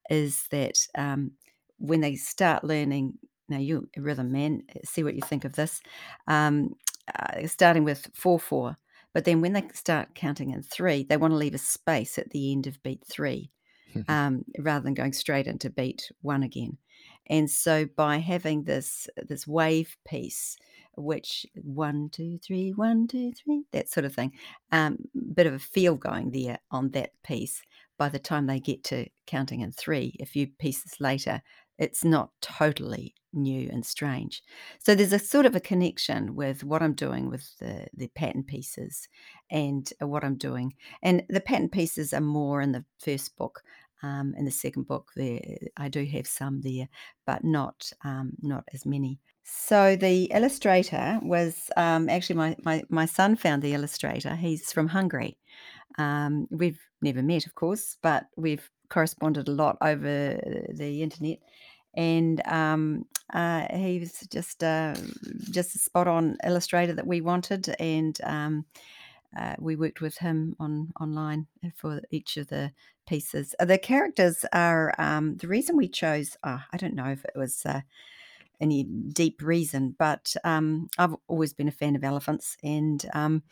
[0.09, 1.31] is that um,
[1.77, 3.17] when they start learning,
[3.49, 5.81] now you rhythm man, see what you think of this,
[6.27, 6.75] um,
[7.19, 8.77] uh, starting with four four,
[9.13, 12.29] but then when they start counting in three, they want to leave a space at
[12.29, 13.51] the end of beat three
[14.07, 16.77] um, rather than going straight into beat one again.
[17.27, 20.57] And so by having this this wave piece,
[20.97, 24.31] which one two three one two three that sort of thing,
[24.71, 24.97] um,
[25.33, 27.61] bit of a feel going there on that piece,
[27.97, 31.41] by the time they get to counting in three, a few pieces later,
[31.77, 34.41] it's not totally new and strange.
[34.79, 38.43] So there's a sort of a connection with what I'm doing with the, the pattern
[38.43, 39.07] pieces
[39.51, 40.73] and uh, what I'm doing.
[41.03, 43.61] And the pattern pieces are more in the first book.
[44.03, 45.41] Um, in the second book, there
[45.75, 46.87] I do have some there,
[47.25, 49.19] but not um, not as many.
[49.49, 54.35] So the illustrator was um, actually my, my my son found the illustrator.
[54.35, 55.37] He's from Hungary.
[55.97, 60.39] Um, we've never met, of course, but we've corresponded a lot over
[60.73, 61.39] the internet
[61.95, 64.95] and um, uh, he was just uh,
[65.49, 68.65] just a spot on illustrator that we wanted, and um,
[69.37, 72.71] uh, we worked with him on online for each of the
[73.07, 73.55] pieces.
[73.59, 76.37] The characters are um, the reason we chose.
[76.43, 77.81] Oh, I don't know if it was uh,
[78.59, 83.43] any deep reason, but um, I've always been a fan of elephants, and um,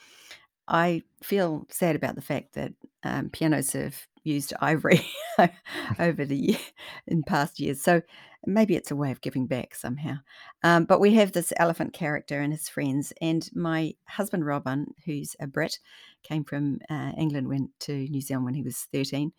[0.68, 5.06] I feel sad about the fact that um, pianos have used ivory
[6.00, 6.60] over the year
[7.08, 7.82] in past years.
[7.82, 8.02] So
[8.46, 10.16] maybe it's a way of giving back somehow.
[10.64, 15.36] Um, but we have this elephant character and his friends, and my husband Robin, who's
[15.40, 15.80] a Brit,
[16.24, 19.32] came from uh, England, went to New Zealand when he was thirteen.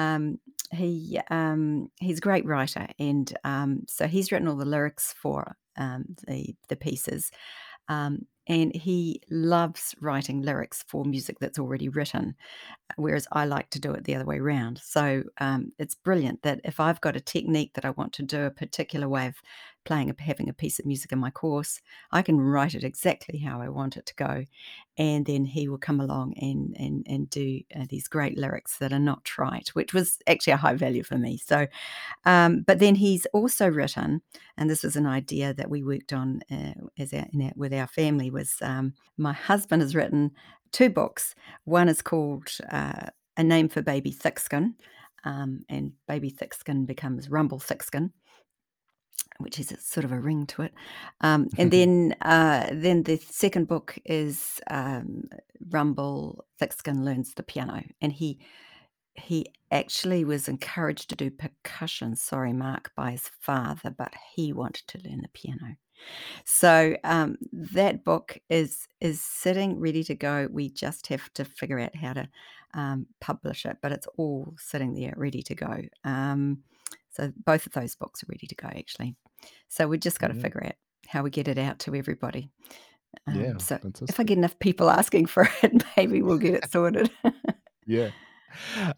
[0.00, 0.38] Um,
[0.72, 5.56] he um, he's a great writer, and um, so he's written all the lyrics for
[5.76, 7.30] um, the the pieces.
[7.88, 12.34] Um, and he loves writing lyrics for music that's already written,
[12.96, 14.80] whereas I like to do it the other way around.
[14.82, 18.42] So um, it's brilliant that if I've got a technique that I want to do
[18.42, 19.36] a particular way of
[19.90, 21.80] playing, having a piece of music in my course,
[22.12, 24.44] I can write it exactly how I want it to go,
[24.96, 28.92] and then he will come along and and and do uh, these great lyrics that
[28.92, 31.38] are not trite, which was actually a high value for me.
[31.38, 31.66] So,
[32.24, 34.22] um, but then he's also written,
[34.56, 37.88] and this was an idea that we worked on uh, as our, our, with our
[37.88, 38.30] family.
[38.30, 40.30] Was um, my husband has written
[40.70, 41.34] two books.
[41.64, 44.74] One is called uh, A Name for Baby Thickskin,
[45.24, 48.12] um, and Baby Thickskin becomes Rumble Thickskin
[49.40, 50.74] which is a, sort of a ring to it.
[51.20, 55.24] Um, and then uh, then the second book is um,
[55.68, 58.38] Rumble Thickskin learns the piano, and he
[59.14, 62.16] he actually was encouraged to do percussion.
[62.16, 65.76] Sorry, Mark, by his father, but he wanted to learn the piano.
[66.44, 70.48] So um, that book is is sitting ready to go.
[70.50, 72.28] We just have to figure out how to
[72.74, 75.82] um, publish it, but it's all sitting there ready to go.
[77.10, 79.16] So both of those books are ready to go, actually.
[79.68, 80.42] So we just got to Yeah.
[80.42, 80.74] figure out
[81.08, 82.50] how we get it out to everybody.
[83.26, 86.70] Um, Yeah, so if I get enough people asking for it, maybe we'll get it
[86.70, 87.10] sorted.
[87.86, 88.10] Yeah.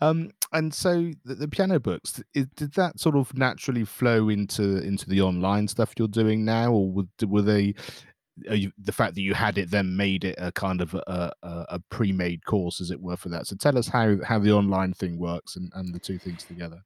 [0.02, 5.08] Um, and so the, the piano books, did that sort of naturally flow into into
[5.08, 7.74] the online stuff you're doing now, or would, were they
[8.50, 11.66] you, the fact that you had it then made it a kind of a, a,
[11.70, 13.46] a pre-made course, as it were, for that?
[13.46, 16.82] So tell us how how the online thing works and, and the two things together.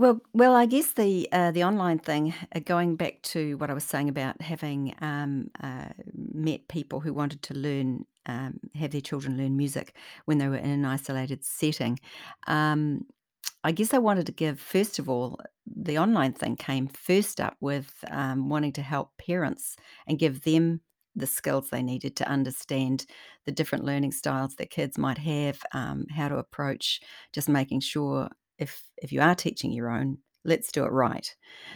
[0.00, 3.74] Well, well, I guess the uh, the online thing, uh, going back to what I
[3.74, 9.02] was saying about having um, uh, met people who wanted to learn, um, have their
[9.02, 11.98] children learn music when they were in an isolated setting.
[12.46, 13.02] Um,
[13.64, 17.56] I guess I wanted to give, first of all, the online thing came first up
[17.60, 20.82] with um, wanting to help parents and give them
[21.16, 23.06] the skills they needed to understand
[23.46, 27.00] the different learning styles that kids might have, um, how to approach
[27.32, 28.28] just making sure
[28.60, 31.34] if if you are teaching your own, let's do it right.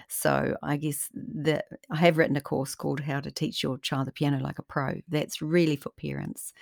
[0.09, 4.07] So I guess that I have written a course called How to Teach Your Child
[4.07, 5.01] the Piano Like a Pro.
[5.09, 6.53] That's really for parents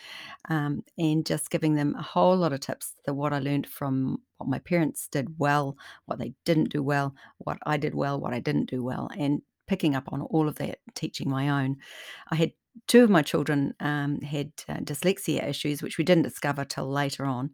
[0.48, 2.94] um, and just giving them a whole lot of tips.
[3.04, 7.14] The what I learned from what my parents did well, what they didn't do well,
[7.38, 10.56] what I did well, what I didn't do well, and picking up on all of
[10.56, 11.76] that, teaching my own.
[12.30, 12.52] I had
[12.88, 17.24] two of my children um, had uh, dyslexia issues, which we didn't discover till later
[17.24, 17.50] on,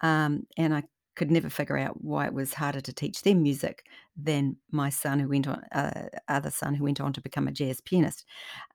[0.00, 0.82] um, and I
[1.14, 5.18] could never figure out why it was harder to teach them music than my son
[5.18, 8.24] who went on uh, other son who went on to become a jazz pianist.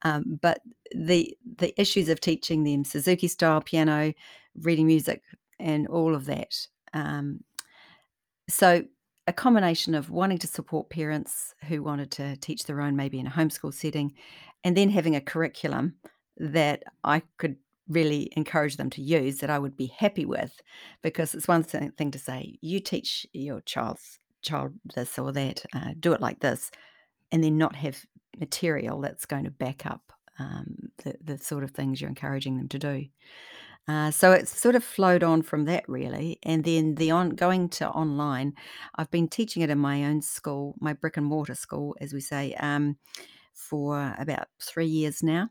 [0.04, 0.62] Um, but
[0.96, 4.14] the the issues of teaching them suzuki style piano
[4.62, 5.24] reading music
[5.60, 6.56] and all of that
[6.94, 7.44] um,
[8.48, 8.84] so
[9.28, 13.28] a combination of wanting to support parents who wanted to teach their own maybe in
[13.28, 14.14] a homeschool setting
[14.64, 15.96] and then having a curriculum
[16.38, 17.56] that i could
[17.90, 20.62] really encourage them to use that I would be happy with
[21.02, 25.94] because it's one thing to say you teach your child's child this or that uh,
[26.00, 26.72] do it like this
[27.32, 28.06] and then not have
[28.40, 32.70] material that's going to back up um, the, the sort of things you're encouraging them
[32.70, 33.06] to do.
[33.88, 37.68] Uh, so it's sort of flowed on from that really and then the on going
[37.68, 38.54] to online
[38.96, 42.20] i've been teaching it in my own school my brick and mortar school as we
[42.20, 42.96] say um,
[43.56, 45.50] for about three years now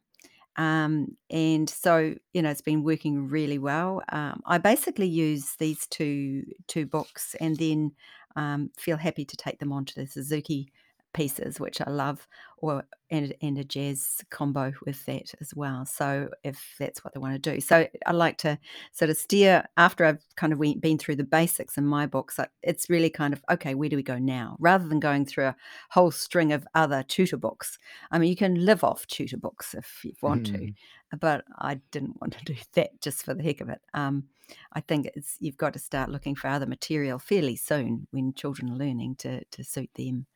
[0.58, 4.02] Um, and so, you know, it's been working really well.
[4.10, 7.92] Um, I basically use these two two books and then
[8.36, 10.72] um, feel happy to take them onto the Suzuki
[11.12, 12.26] pieces, which I love,
[12.58, 15.86] or and, and a jazz combo with that as well.
[15.86, 18.58] So if that's what they want to do, so I like to
[18.92, 22.38] sort of steer after I've kind of went, been through the basics in my books.
[22.62, 25.56] It's really kind of okay, where do we go now, rather than going through a
[25.90, 27.78] whole string of other tutor books.
[28.10, 30.58] I mean, you can live off tutor books if you want mm.
[30.58, 33.80] to, but I didn't want to do that just for the heck of it.
[33.94, 34.24] Um,
[34.72, 38.70] I think it's you've got to start looking for other material fairly soon when children
[38.70, 40.26] are learning to to suit them.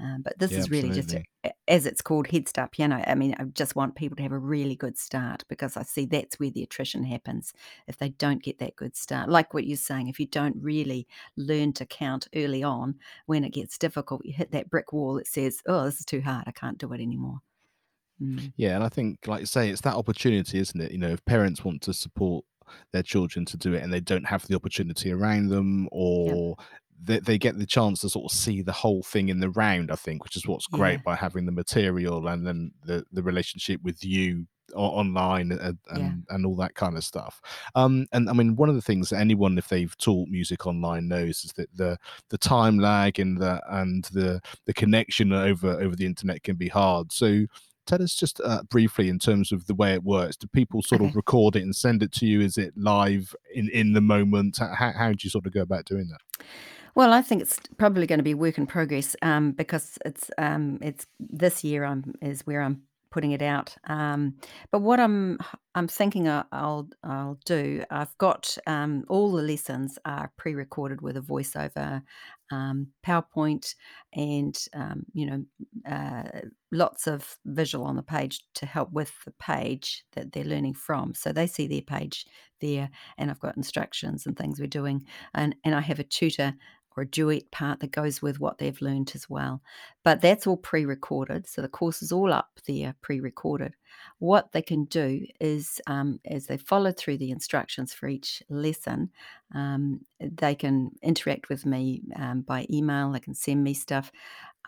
[0.00, 1.24] Um, but this yeah, is really absolutely.
[1.44, 3.02] just, a, as it's called, Head Start Piano.
[3.06, 6.06] I mean, I just want people to have a really good start because I see
[6.06, 7.52] that's where the attrition happens
[7.86, 9.28] if they don't get that good start.
[9.28, 11.06] Like what you're saying, if you don't really
[11.36, 15.26] learn to count early on, when it gets difficult, you hit that brick wall that
[15.26, 16.44] says, oh, this is too hard.
[16.46, 17.40] I can't do it anymore.
[18.22, 18.52] Mm.
[18.56, 20.92] Yeah, and I think, like you say, it's that opportunity, isn't it?
[20.92, 22.44] You know, if parents want to support
[22.92, 26.56] their children to do it and they don't have the opportunity around them or
[27.02, 29.90] they, they get the chance to sort of see the whole thing in the round,
[29.90, 31.02] I think, which is what's great yeah.
[31.04, 36.10] by having the material and then the, the relationship with you online and, yeah.
[36.28, 37.40] and all that kind of stuff.
[37.74, 41.08] Um, and I mean, one of the things that anyone, if they've taught music online,
[41.08, 41.96] knows is that the
[42.30, 46.68] the time lag and the and the the connection over over the internet can be
[46.68, 47.12] hard.
[47.12, 47.46] So
[47.86, 50.36] tell us just uh, briefly in terms of the way it works.
[50.36, 51.08] Do people sort okay.
[51.08, 52.42] of record it and send it to you?
[52.42, 54.58] Is it live in in the moment?
[54.58, 56.20] How, how do you sort of go about doing that?
[56.98, 60.80] Well, I think it's probably going to be work in progress um, because it's um,
[60.82, 62.82] it's this year I'm is where I'm
[63.12, 63.76] putting it out.
[63.84, 64.34] Um,
[64.72, 65.38] but what I'm
[65.76, 67.84] I'm thinking I'll I'll do.
[67.88, 72.02] I've got um, all the lessons are pre-recorded with a voiceover,
[72.50, 73.76] um, PowerPoint,
[74.12, 75.44] and um, you know
[75.88, 76.40] uh,
[76.72, 81.14] lots of visual on the page to help with the page that they're learning from.
[81.14, 82.26] So they see their page
[82.60, 86.54] there, and I've got instructions and things we're doing, and and I have a tutor
[86.98, 89.62] or a duet part that goes with what they've learned as well.
[90.02, 91.46] But that's all pre recorded.
[91.46, 93.74] So the course is all up there pre recorded.
[94.18, 99.10] What they can do is, um, as they follow through the instructions for each lesson,
[99.54, 104.10] um, they can interact with me um, by email, they can send me stuff.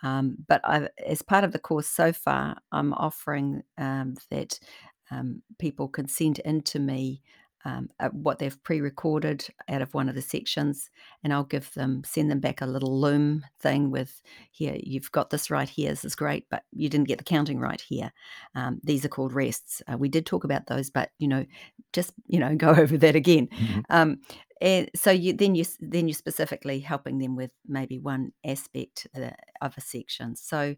[0.02, 4.58] Um, but I've, as part of the course so far, I'm offering um, that
[5.10, 7.22] um, people can send into me
[7.64, 10.90] um, uh, what they've pre-recorded out of one of the sections
[11.22, 15.30] and i'll give them send them back a little loom thing with here you've got
[15.30, 18.12] this right here this is great but you didn't get the counting right here.
[18.54, 19.82] Um, these are called rests.
[19.86, 21.46] Uh, we did talk about those but you know
[21.92, 23.48] just you know go over that again.
[23.48, 23.80] Mm-hmm.
[23.90, 24.18] um,
[24.60, 29.06] and so you then you then you're specifically helping them with maybe one aspect
[29.62, 30.36] of a section.
[30.36, 30.76] So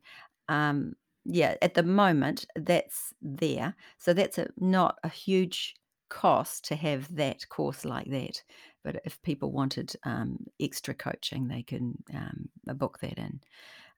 [0.49, 3.75] um, yeah at the moment that's there.
[3.99, 5.75] So that's a, not a huge
[6.12, 8.42] cost to have that course like that.
[8.85, 13.40] But if people wanted um, extra coaching, they can um, book that in.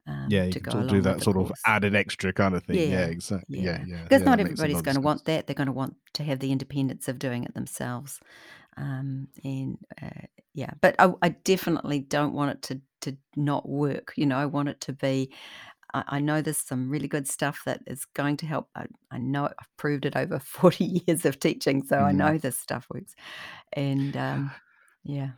[0.07, 1.51] Um, yeah, you to can do that sort course.
[1.51, 2.77] of added extra kind of thing.
[2.77, 3.61] Yeah, yeah exactly.
[3.61, 4.03] Yeah, yeah.
[4.03, 5.47] Because yeah, not everybody's going to want that.
[5.47, 8.21] They're going to want to have the independence of doing it themselves.
[8.77, 14.13] Um, and uh, yeah, but I, I, definitely don't want it to to not work.
[14.17, 15.33] You know, I want it to be
[15.95, 18.69] I, I know there's some really good stuff that is going to help.
[18.75, 22.17] I, I know I've proved it over 40 years of teaching, so I mm.
[22.17, 23.15] know this stuff works.
[23.73, 24.51] And um,
[25.05, 25.31] yeah.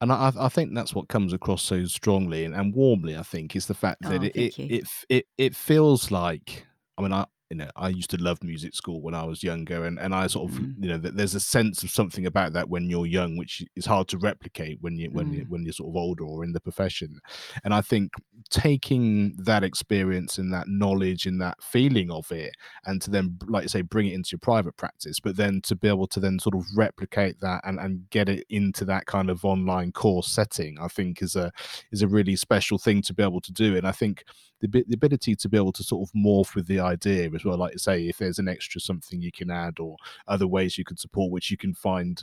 [0.00, 3.16] And I, I think that's what comes across so strongly and, and warmly.
[3.16, 6.66] I think is the fact that oh, it, it, it it it feels like.
[6.96, 9.84] I mean, I you know, I used to love music school when I was younger,
[9.84, 10.74] and, and I sort of, mm.
[10.80, 14.08] you know, there's a sense of something about that when you're young, which is hard
[14.08, 15.34] to replicate when you when mm.
[15.34, 17.20] you when you're sort of older or in the profession.
[17.62, 18.12] And I think
[18.50, 22.54] taking that experience and that knowledge and that feeling of it,
[22.86, 25.76] and to then, like you say, bring it into your private practice, but then to
[25.76, 29.28] be able to then sort of replicate that and and get it into that kind
[29.28, 31.52] of online course setting, I think is a
[31.92, 33.76] is a really special thing to be able to do.
[33.76, 34.24] And I think
[34.66, 37.58] the, the ability to be able to sort of morph with the idea as well.
[37.58, 39.96] Like to say, if there's an extra something you can add or
[40.26, 42.22] other ways you can support, which you can find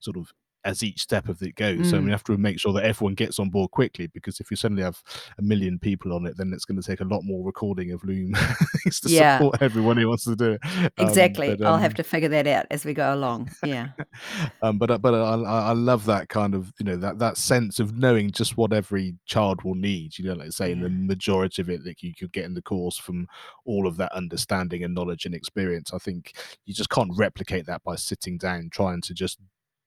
[0.00, 0.32] sort of
[0.64, 1.86] as each step of it goes.
[1.86, 1.90] Mm.
[1.90, 4.56] So we have to make sure that everyone gets on board quickly because if you
[4.56, 5.02] suddenly have
[5.38, 8.02] a million people on it, then it's going to take a lot more recording of
[8.04, 8.32] Loom
[8.84, 9.38] to yeah.
[9.38, 10.60] support everyone who wants to do it.
[10.98, 11.50] Um, exactly.
[11.56, 13.50] But, um, I'll have um, to figure that out as we go along.
[13.64, 13.90] Yeah.
[14.60, 17.80] um, but uh, but I, I love that kind of you know that that sense
[17.80, 20.18] of knowing just what every child will need.
[20.18, 20.84] You know, like saying yeah.
[20.84, 23.28] the majority of it that you could get in the course from
[23.64, 25.92] all of that understanding and knowledge and experience.
[25.94, 26.34] I think
[26.66, 29.38] you just can't replicate that by sitting down trying to just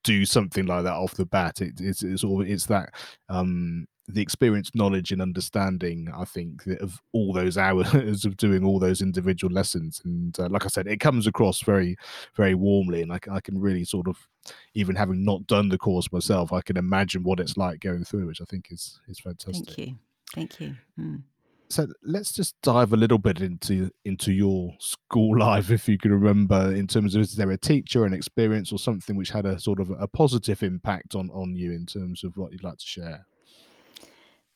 [0.06, 1.60] do something like that off the bat.
[1.62, 2.94] It, it's it's all it's that
[3.28, 6.08] um the experience, knowledge, and understanding.
[6.16, 10.64] I think of all those hours of doing all those individual lessons, and uh, like
[10.64, 11.98] I said, it comes across very,
[12.36, 14.18] very warmly, and I, I can really sort of,
[14.76, 18.28] even having not done the course myself, I can imagine what it's like going through,
[18.28, 19.76] which I think is is fantastic.
[19.76, 19.96] Thank you,
[20.36, 20.76] thank you.
[21.00, 21.24] Mm.
[21.76, 26.14] So let's just dive a little bit into into your school life, if you can
[26.14, 29.60] remember, in terms of is there a teacher, an experience, or something which had a
[29.60, 32.86] sort of a positive impact on on you in terms of what you'd like to
[32.86, 33.28] share.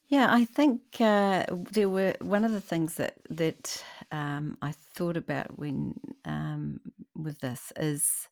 [0.07, 5.17] Yeah, I think uh, there were one of the things that that um, I thought
[5.17, 6.80] about when um,
[7.17, 8.30] with this is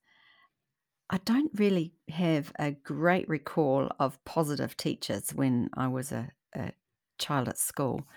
[1.09, 6.71] I don't really have a great recall of positive teachers when I was a, a
[7.17, 8.07] child at school.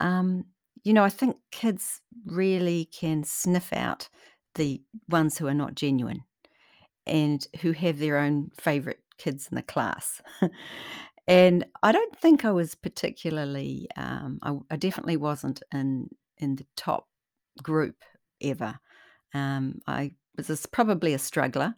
[0.00, 0.44] Um,
[0.84, 4.08] you know, I think kids really can sniff out
[4.54, 6.22] the ones who are not genuine
[7.06, 10.20] and who have their own favorite kids in the class.
[11.28, 16.66] and I don't think I was particularly, um, I, I definitely wasn't in in the
[16.76, 17.08] top
[17.62, 17.96] group
[18.40, 18.78] ever.
[19.34, 21.74] Um, I was probably a struggler.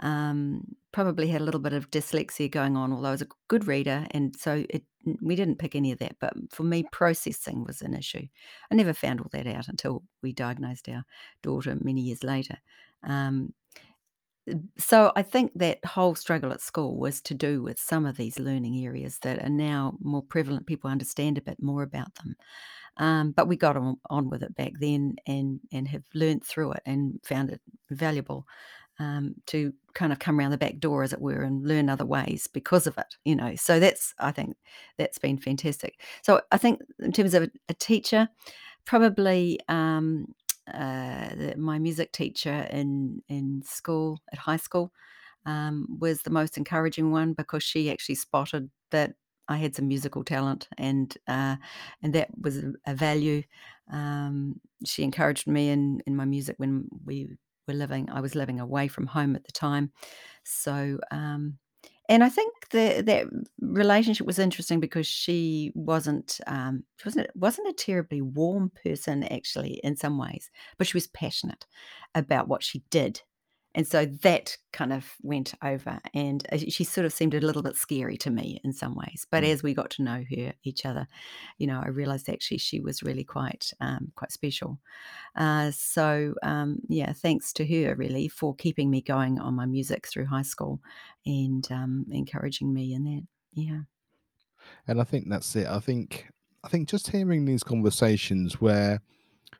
[0.00, 0.62] Um,
[0.92, 4.06] probably had a little bit of dyslexia going on, although I was a good reader,
[4.10, 4.84] and so it
[5.20, 6.16] we didn't pick any of that.
[6.20, 8.26] But for me, processing was an issue.
[8.70, 11.04] I never found all that out until we diagnosed our
[11.42, 12.58] daughter many years later.
[13.02, 13.54] Um,
[14.78, 18.38] so I think that whole struggle at school was to do with some of these
[18.38, 20.66] learning areas that are now more prevalent.
[20.66, 22.36] People understand a bit more about them.
[22.96, 26.72] Um, but we got on, on with it back then and and have learned through
[26.72, 28.46] it and found it valuable
[29.00, 32.04] um, to kind of come around the back door, as it were, and learn other
[32.04, 33.16] ways because of it.
[33.24, 34.56] You know, so that's I think
[34.98, 36.00] that's been fantastic.
[36.22, 38.28] So I think in terms of a, a teacher,
[38.84, 40.34] probably um,
[40.72, 44.92] uh, the, my music teacher in in school at high school
[45.46, 49.14] um, was the most encouraging one because she actually spotted that
[49.48, 51.56] I had some musical talent, and uh,
[52.02, 53.42] and that was a, value.
[53.90, 57.30] Um, she encouraged me in in my music when we
[57.70, 58.08] were living.
[58.10, 59.92] I was living away from home at the time,
[60.44, 61.58] so um,
[62.10, 63.26] and I think the, that
[63.60, 69.80] relationship was interesting because she wasn't um, she wasn't wasn't a terribly warm person actually
[69.84, 71.66] in some ways, but she was passionate
[72.14, 73.22] about what she did
[73.74, 77.62] and so that kind of went over, and uh, she sort of seemed a little
[77.62, 79.26] bit scary to me in some ways.
[79.30, 79.52] But Mm.
[79.52, 81.06] as we got to know her, each other,
[81.58, 84.78] you know, I realised actually she was really quite, um, quite special.
[85.36, 90.06] Uh, so um, yeah, thanks to her really for keeping me going on my music
[90.06, 90.80] through high school,
[91.26, 93.26] and um, encouraging me in that.
[93.52, 93.80] Yeah.
[94.86, 95.66] And I think that's it.
[95.66, 96.30] I think
[96.64, 99.00] I think just hearing these conversations where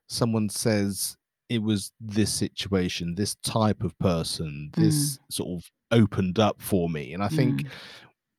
[0.09, 1.17] someone says
[1.51, 6.89] it was this situation, this type of person, Mm, this sort of opened up for
[6.89, 7.13] me.
[7.13, 7.71] And I think mm,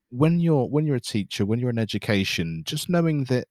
[0.09, 3.47] when you're when you're a teacher, when you're in education, just knowing that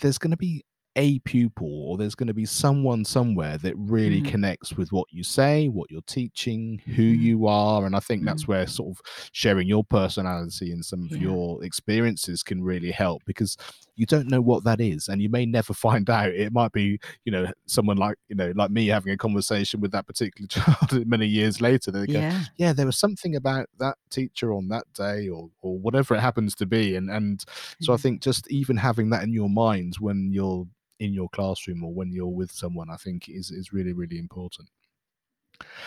[0.00, 0.64] there's going to be
[0.96, 5.06] a pupil or there's going to be someone somewhere that really mm, connects with what
[5.12, 7.86] you say, what you're teaching, who mm, you are.
[7.86, 8.48] And I think that's mm.
[8.48, 9.00] where sort of
[9.32, 11.16] sharing your personality and some of Yeah.
[11.16, 13.56] your experiences can really help because
[13.94, 16.30] you don't know what that is and you may never find out.
[16.30, 19.92] It might be, you know, someone like, you know, like me having a conversation with
[19.92, 21.90] that particular child many years later.
[21.90, 22.44] They go, Yeah.
[22.56, 26.54] yeah, there was something about that teacher on that day or or whatever it happens
[26.56, 26.96] to be.
[26.96, 27.44] And and
[27.78, 30.66] so I Mm, think just even having that in your mind when you're
[31.00, 34.68] in your classroom or when you're with someone, I think is is really, really important.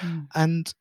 [0.01, 0.27] mm.
[0.35, 0.73] And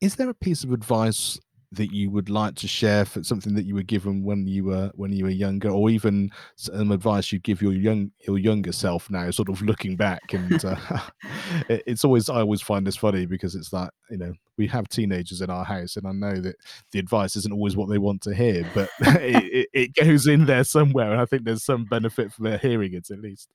[0.00, 1.38] is there a piece of advice
[1.72, 4.90] that you would like to share for something that you were given when you were
[4.96, 9.08] when you were younger, or even some advice you give your young your younger self
[9.08, 10.32] now, sort of looking back?
[10.32, 10.76] And uh,
[11.68, 14.88] it- it's always I always find this funny because it's like you know we have
[14.88, 16.56] teenagers in our house, and I know that
[16.90, 18.90] the advice isn't always what they want to hear, but
[19.22, 22.94] it, it, it goes in there somewhere, and I think there's some benefit from hearing
[22.94, 23.48] it at least.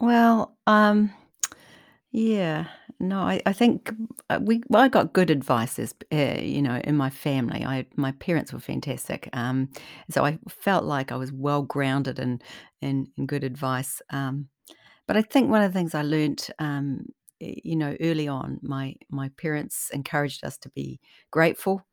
[0.00, 1.12] Well, um,
[2.10, 2.66] yeah,
[3.00, 3.92] no, I, I think
[4.28, 7.64] uh, we well, I got good advice as uh, you know in my family.
[7.64, 9.70] I my parents were fantastic, um,
[10.10, 12.40] so I felt like I was well grounded in
[12.82, 14.02] in, in good advice.
[14.10, 14.48] Um,
[15.06, 17.06] but I think one of the things I learnt, um,
[17.40, 21.00] you know, early on, my my parents encouraged us to be
[21.32, 21.86] grateful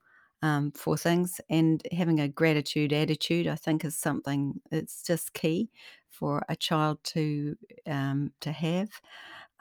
[0.44, 5.70] um, for things, and having a gratitude attitude, I think, is something it's just key
[6.10, 7.56] for a child to
[7.88, 8.90] um, to have.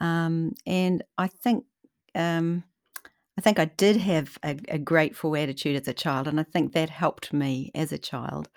[0.00, 1.64] Um, and I think
[2.14, 2.64] um,
[3.38, 6.72] I think I did have a, a grateful attitude as a child, and I think
[6.72, 8.48] that helped me as a child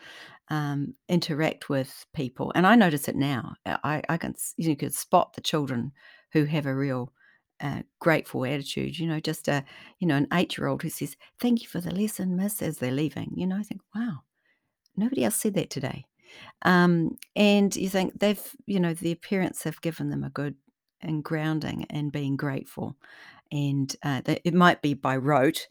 [0.50, 2.52] um, interact with people.
[2.56, 3.56] And I notice it now.
[3.66, 5.92] Uh, I, I can you could spot the children
[6.32, 7.14] who have a real
[7.62, 8.98] uh, grateful attitude.
[8.98, 9.64] You know, just a
[10.00, 12.78] you know an eight year old who says, "Thank you for the lesson, Miss," as
[12.78, 13.34] they're leaving.
[13.36, 14.22] You know, I think, wow,
[14.96, 16.06] nobody else said that today.
[16.64, 20.56] Um, and you think they've, you know, their parents have given them a good
[21.02, 22.96] and grounding and being grateful.
[23.52, 25.68] And uh, it might be by rote,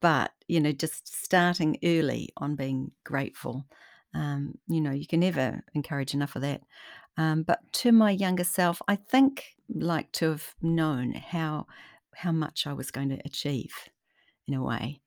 [0.00, 3.66] but, you know, just starting early on being grateful.
[4.14, 6.62] Um, you know, you can never encourage enough of that.
[7.16, 11.66] Um, but to my younger self, I think like to have known how
[12.14, 13.72] how much I was going to achieve
[14.48, 15.00] in a way.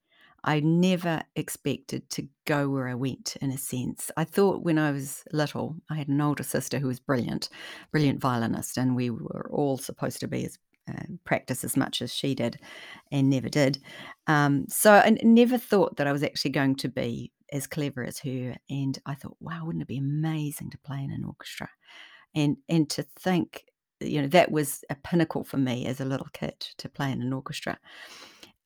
[0.44, 4.12] I never expected to go where I went in a sense.
[4.18, 7.50] I thought when I was little, I had an older sister who was brilliant,
[7.92, 10.58] brilliant violinist, and we were all supposed to be as
[10.90, 12.60] uh, practice as much as she did
[13.12, 13.80] and never did.
[14.28, 18.20] Um, so I never thought that I was actually going to be as clever as
[18.20, 18.56] her.
[18.70, 21.70] And I thought, wow, wouldn't it be amazing to play in an orchestra?
[22.36, 23.66] And and to think,
[24.02, 27.22] you know, that was a pinnacle for me as a little kid to play in
[27.22, 27.78] an orchestra.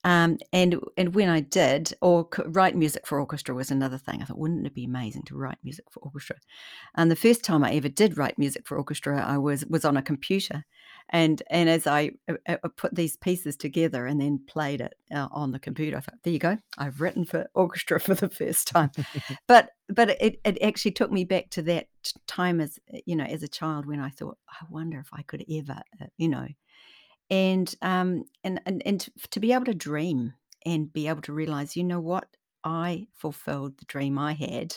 [0.07, 4.21] Um, and and when I did, or write music for orchestra was another thing.
[4.21, 6.37] I thought, wouldn't it be amazing to write music for orchestra?
[6.95, 9.97] And the first time I ever did write music for orchestra, I was was on
[9.97, 10.63] a computer,
[11.09, 14.95] and and as I, I uh, uh, put these pieces together and then played it
[15.13, 18.29] uh, on the computer, I thought, there you go, I've written for orchestra for the
[18.29, 18.91] first time.
[19.47, 21.87] but but it, it actually took me back to that
[22.27, 25.43] time as you know as a child when I thought, I wonder if I could
[25.51, 26.47] ever, uh, you know
[27.29, 30.33] and um and and, and to, be able to dream
[30.65, 32.27] and be able to realize you know what?
[32.63, 34.75] I fulfilled the dream i had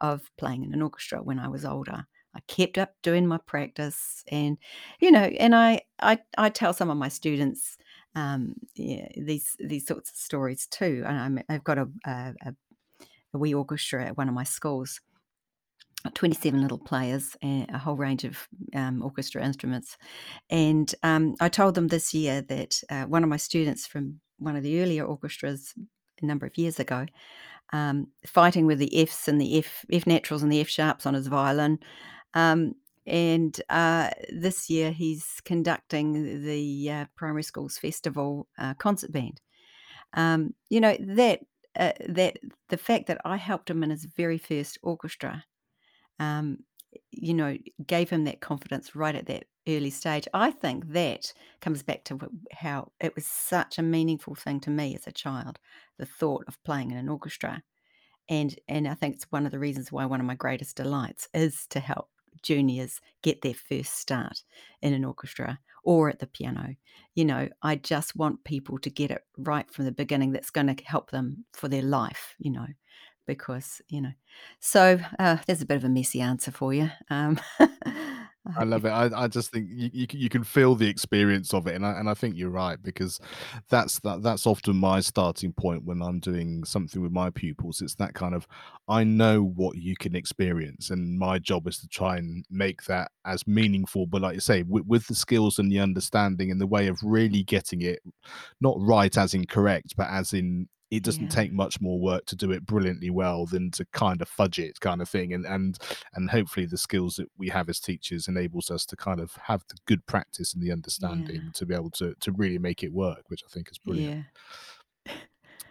[0.00, 2.06] of playing in an orchestra when i was older.
[2.34, 4.56] I kept up doing my practice and
[5.00, 7.76] you know and i i, I tell some of my students
[8.14, 12.34] um yeah, these these sorts of stories too and i have got a, a,
[13.34, 15.00] a wee orchestra at one of my schools
[16.14, 19.96] 27 little players, a whole range of um, orchestra instruments.
[20.50, 24.56] And um, I told them this year that uh, one of my students from one
[24.56, 25.74] of the earlier orchestras
[26.20, 27.06] a number of years ago,
[27.72, 31.14] um, fighting with the Fs and the F, F naturals and the F sharps on
[31.14, 31.78] his violin.
[32.34, 32.74] Um,
[33.06, 39.40] and uh, this year he's conducting the uh, primary schools festival uh, concert band.
[40.14, 41.40] Um, you know that
[41.78, 42.36] uh, that
[42.68, 45.44] the fact that I helped him in his very first orchestra
[46.18, 46.58] um,
[47.10, 47.56] you know,
[47.86, 50.26] gave him that confidence right at that early stage.
[50.34, 52.18] I think that comes back to
[52.52, 55.58] how it was such a meaningful thing to me as a child,
[55.98, 57.62] the thought of playing in an orchestra.
[58.28, 61.28] And and I think it's one of the reasons why one of my greatest delights
[61.34, 62.08] is to help
[62.42, 64.42] juniors get their first start
[64.80, 66.76] in an orchestra or at the piano.
[67.14, 70.74] You know, I just want people to get it right from the beginning that's going
[70.74, 72.66] to help them for their life, you know
[73.26, 74.12] because you know
[74.60, 77.38] so uh, there's a bit of a messy answer for you um,
[78.56, 78.90] I love it.
[78.90, 81.92] I, I just think you, you, you can feel the experience of it, and I
[81.92, 83.20] and I think you're right because
[83.68, 87.80] that's that that's often my starting point when I'm doing something with my pupils.
[87.80, 88.48] It's that kind of
[88.88, 93.12] I know what you can experience, and my job is to try and make that
[93.24, 94.06] as meaningful.
[94.06, 96.98] But like you say, with, with the skills and the understanding and the way of
[97.02, 98.00] really getting it,
[98.60, 101.28] not right as in correct, but as in it doesn't yeah.
[101.30, 104.78] take much more work to do it brilliantly well than to kind of fudge it
[104.80, 105.78] kind of thing and and
[106.14, 109.64] and hopefully the skills that we have as teachers enables us to kind of have
[109.68, 111.50] the good practice and the understanding yeah.
[111.54, 114.24] to be able to to really make it work which i think is brilliant
[115.06, 115.12] yeah.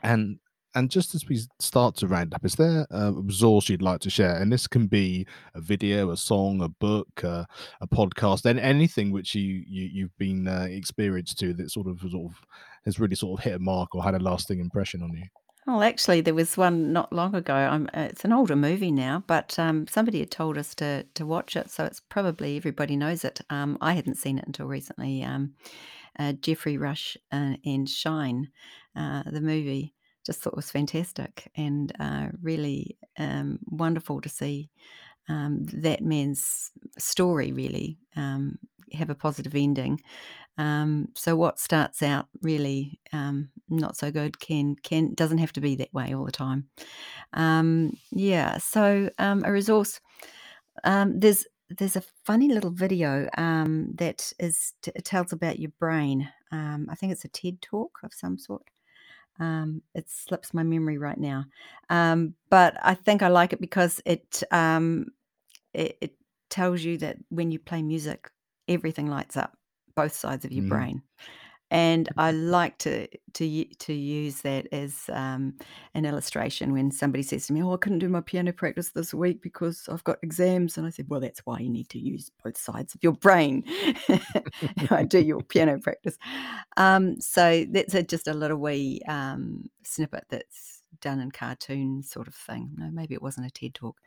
[0.02, 0.40] and
[0.74, 4.10] and just as we start to round up, is there a resource you'd like to
[4.10, 4.38] share?
[4.38, 7.44] And this can be a video, a song, a book, uh,
[7.82, 12.00] a podcast, and anything which you, you have been uh, experienced to that sort of
[12.00, 12.42] sort of
[12.86, 15.26] has really sort of hit a mark or had a lasting impression on you.
[15.68, 17.54] Well, actually, there was one not long ago.
[17.54, 21.56] Uh, it's an older movie now, but um, somebody had told us to to watch
[21.56, 23.42] it, so it's probably everybody knows it.
[23.50, 25.24] Um, I hadn't seen it until recently.
[25.24, 25.54] Um,
[26.18, 28.50] uh, Geoffrey Rush uh, and Shine,
[28.96, 29.94] uh, the movie
[30.26, 34.70] just thought was fantastic and uh, really um, wonderful to see
[35.30, 38.58] um, that man's story really um,
[38.94, 40.02] have a positive ending.
[40.58, 45.62] Um, so what starts out really um, not so good can can doesn't have to
[45.62, 46.68] be that way all the time.
[47.34, 48.58] Um, yeah.
[48.58, 49.10] So
[49.46, 50.02] a resource.
[50.84, 53.30] there's there's a funny little video
[53.96, 56.30] that is t- tells about your brain.
[56.52, 58.64] I think it's a TED talk of some sort.
[59.40, 61.46] Um, it slips my memory right now.
[61.90, 65.08] Um, but I think I like it because it, um,
[65.74, 66.16] it it
[66.50, 68.30] tells you that when you play music,
[68.68, 69.58] everything lights up,
[69.96, 70.70] both sides of your Mm.
[70.70, 71.02] brain
[71.72, 75.54] and I like to to to use that as um,
[75.96, 79.14] an illustration when somebody says to me, "Oh, I couldn't do my piano practice this
[79.14, 82.30] week because I've got exams," and I said, "Well, that's why you need to use
[82.44, 83.64] both sides of your brain.
[84.92, 86.18] I do your piano practice."
[86.76, 92.28] Um, so that's a, just a little wee um, snippet that's done in cartoon sort
[92.28, 92.72] of thing.
[92.76, 93.98] No, maybe it wasn't a TED talk.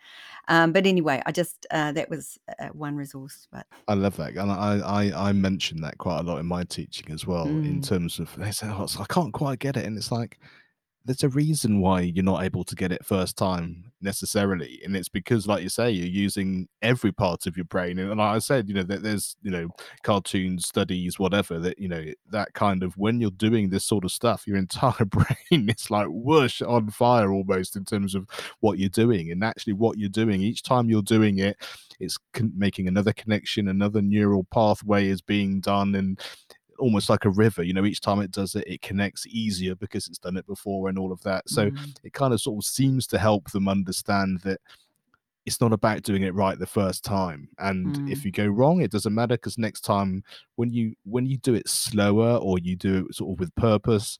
[0.49, 3.49] Um, but anyway, I just uh, that was uh, one resource.
[3.51, 6.64] But I love that, and I, I I mention that quite a lot in my
[6.64, 7.47] teaching as well.
[7.47, 10.39] In mm, terms of they say, "Oh, I can't quite get it," and it's like
[11.05, 15.09] there's a reason why you're not able to get it first time necessarily and it's
[15.09, 18.68] because like you say you're using every part of your brain and like i said
[18.68, 19.68] you know that there's you know
[20.02, 24.12] cartoons studies whatever that you know that kind of when you're doing this sort of
[24.12, 28.26] stuff your entire brain is like whoosh on fire almost in terms of
[28.61, 31.57] what you're doing and actually what you're doing each time you're doing it
[32.00, 36.20] it's con- making another connection another neural pathway is being done and
[36.79, 40.09] almost like a river you know each time it does it it connects easier because
[40.09, 41.49] it's done it before and all of that.
[41.49, 44.61] So mm, it kind of sort of seems to help them understand that
[45.47, 47.49] it's not about doing it right the first time.
[47.59, 50.22] And if mm, you go wrong it doesn't matter because next time
[50.57, 54.18] when you when you do it slower or you do it sort of with purpose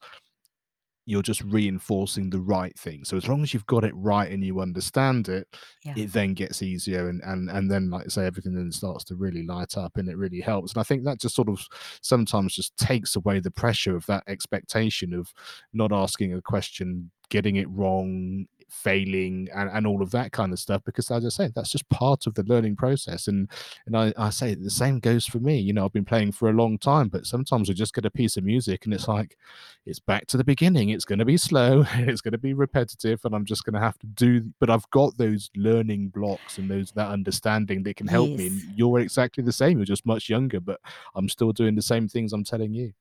[1.05, 3.05] you're just reinforcing the right thing.
[3.05, 5.47] So as long as you've got it right and you understand it,
[5.83, 5.93] yeah.
[5.95, 9.15] it then gets easier and and and then like I say everything then starts to
[9.15, 10.73] really light up and it really helps.
[10.73, 11.65] And I think that just sort of
[12.01, 15.31] sometimes just takes away the pressure of that expectation of
[15.73, 20.59] not asking a question, getting it wrong, failing and, and all of that kind of
[20.59, 23.27] stuff because as i say that's just part of the learning process.
[23.27, 23.49] And
[23.85, 25.57] and I, I say the same goes for me.
[25.59, 28.11] You know i've been playing for a long time but sometimes we just get a
[28.11, 29.37] piece of music and it's like
[29.85, 30.89] it's back to the beginning.
[30.89, 33.79] It's going to be slow it's going to be repetitive and i'm just going to
[33.79, 38.07] have to do but i've got those learning blocks and those that understanding that can
[38.07, 38.47] help me.
[38.47, 39.77] And you're exactly the same.
[39.77, 40.79] You're just much younger but
[41.15, 42.93] i'm still doing the same things i'm telling you.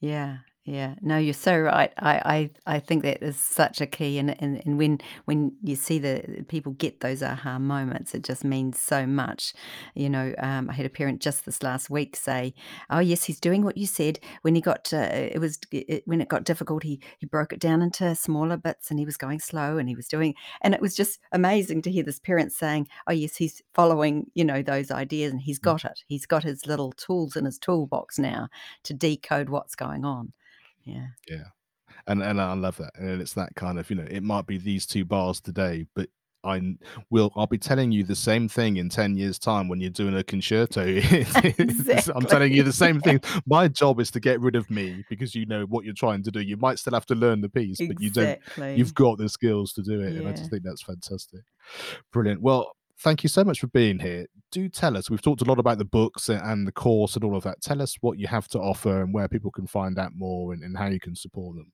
[0.00, 0.94] Yeah, yeah.
[1.02, 1.92] No, you're so right.
[1.98, 5.74] I I I think that is such a key, and and and when when you
[5.74, 9.54] see the people get those aha moments, it just means so much.
[9.96, 12.54] You know, um, I had a parent just this last week say,
[12.90, 16.20] "Oh yes, he's doing what you said." When he got to, it was it, when
[16.20, 19.40] it got difficult, he he broke it down into smaller bits, and he was going
[19.40, 22.86] slow, and he was doing, and it was just amazing to hear this parent saying,
[23.08, 26.04] "Oh yes, he's following, you know, those ideas, and he's got it.
[26.06, 28.48] He's got his little tools in his toolbox now."
[28.84, 30.32] to decode what's going on.
[30.84, 31.06] Yeah.
[31.28, 31.44] yeah
[32.06, 32.92] and and I love that.
[32.96, 36.08] And it's that kind of you know it might be these two bars today, but
[36.44, 36.74] I
[37.10, 40.16] will I'll be telling you the same thing in ten years' time when you're doing
[40.16, 40.84] a concerto.
[40.86, 43.20] It's- I'm telling you the same thing.
[43.46, 46.32] My job is to get rid of me because you know what you're trying to
[46.32, 46.40] do.
[46.40, 48.26] You might still have to learn the piece, but you don't.
[48.78, 51.40] You've got the skills to do it, and I just think that's fantastic.
[52.12, 52.40] Brilliant.
[52.42, 52.72] Well.
[53.02, 54.26] Thank you so much for being here.
[54.52, 55.10] Do tell us.
[55.10, 57.60] We've talked a lot about the books and the course and all of that.
[57.60, 60.62] Tell us what you have to offer and where people can find out more and,
[60.62, 61.72] and how you can support them.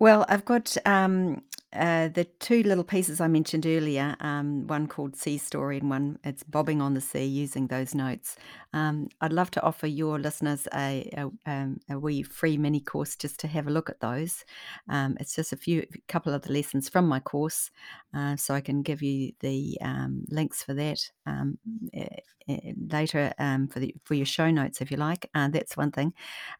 [0.00, 1.42] Well, I've got um,
[1.72, 4.16] uh, the two little pieces I mentioned earlier.
[4.20, 7.24] Um, one called Sea Story, and one it's Bobbing on the Sea.
[7.24, 8.36] Using those notes,
[8.72, 13.14] um, I'd love to offer your listeners a a, um, a wee free mini course
[13.14, 14.44] just to have a look at those.
[14.88, 17.70] Um, it's just a few, a couple of the lessons from my course,
[18.12, 21.56] uh, so I can give you the um, links for that um,
[21.92, 22.06] eh,
[22.48, 25.30] eh, later for the for your show notes if you like.
[25.36, 26.14] Uh, that's one thing.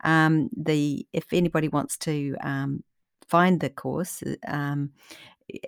[0.04, 2.36] The if anybody wants to
[3.28, 4.22] find the course.
[4.22, 4.92] uh, Um,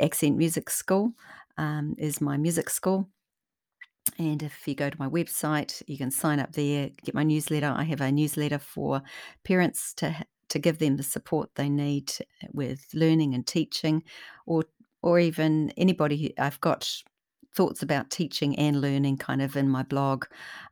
[0.00, 1.12] Accent Music School
[1.58, 3.08] um, is my music school.
[4.18, 7.74] And if you go to my website, you can sign up there, get my newsletter.
[7.76, 9.02] I have a newsletter for
[9.44, 12.12] parents to to give them the support they need
[12.52, 14.04] with learning and teaching,
[14.46, 14.64] or
[15.02, 16.32] or even anybody.
[16.38, 17.02] I've got
[17.56, 20.26] thoughts about teaching and learning kind of in my blog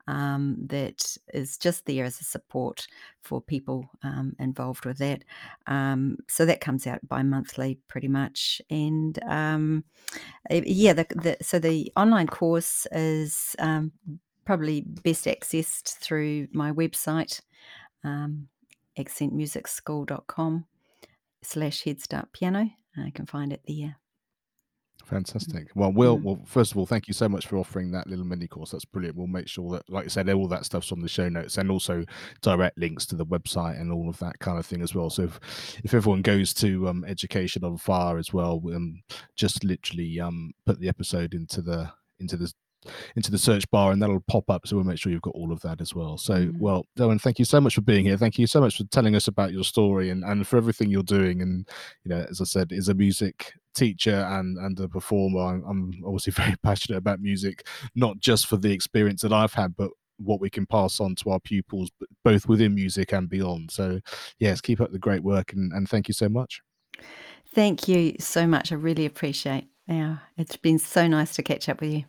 [0.06, 2.86] um, that is just there as a support
[3.22, 5.24] for people um, involved with that.
[5.66, 8.60] Um, so that comes out bi monthly pretty much.
[8.70, 9.84] And um,
[10.50, 13.90] uh, yeah, the, the, so the online course is um,
[14.44, 17.40] probably best accessed through my website,
[18.04, 18.48] um,
[18.98, 20.66] accentmusicschool.com
[21.42, 22.70] slash Head Start Piano.
[22.96, 23.96] I can find it there.
[25.04, 25.68] Fantastic.
[25.74, 26.22] Well, Will, Mm.
[26.22, 28.70] well, first of all, thank you so much for offering that little mini course.
[28.70, 29.16] That's brilliant.
[29.18, 31.70] We'll make sure that, like I said, all that stuff's on the show notes and
[31.70, 32.04] also
[32.40, 35.10] direct links to the website and all of that kind of thing as well.
[35.10, 35.40] So if,
[35.84, 39.02] if everyone goes to um, Education on Fire as well, um,
[39.36, 42.50] just literally um, put the episode into the into the
[43.16, 44.66] into the search bar and that'll pop up.
[44.66, 46.16] So we'll make sure you've got all of that as well.
[46.18, 46.58] So, Mm.
[46.58, 48.16] well, Dylan, thank you so much for being here.
[48.18, 51.02] Thank you so much for telling us about your story and, and for everything you're
[51.02, 51.40] doing.
[51.42, 51.66] And,
[52.04, 55.92] you know, as I said, is a music teacher and, and a performer, I'm, I'm
[56.04, 60.40] obviously very passionate about music, not just for the experience that I've had, but what
[60.40, 61.90] we can pass on to our pupils,
[62.22, 63.70] both within music and beyond.
[63.70, 64.00] So,
[64.38, 66.60] yes, keep up the great work and, and thank you so much.
[67.54, 68.72] Thank you so much.
[68.72, 69.68] I really appreciate.
[69.86, 72.04] Yeah, it's been so nice to catch up with you.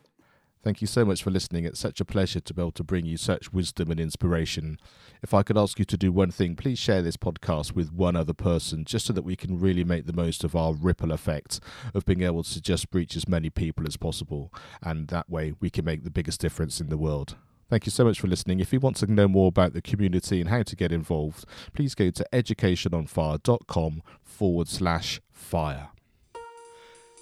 [0.65, 1.63] Thank you so much for listening.
[1.63, 4.79] It's such a pleasure to be able to bring you such wisdom and inspiration.
[5.21, 8.15] If I could ask you to do one thing, please share this podcast with one
[8.15, 11.59] other person just so that we can really make the most of our ripple effect
[11.93, 14.51] of being able to just reach as many people as possible.
[14.81, 17.35] And that way we can make the biggest difference in the world.
[17.69, 18.59] Thank you so much for listening.
[18.59, 21.45] If you want to know more about the community and how to get involved,
[21.75, 25.89] please go to educationonfire.com forward slash fire.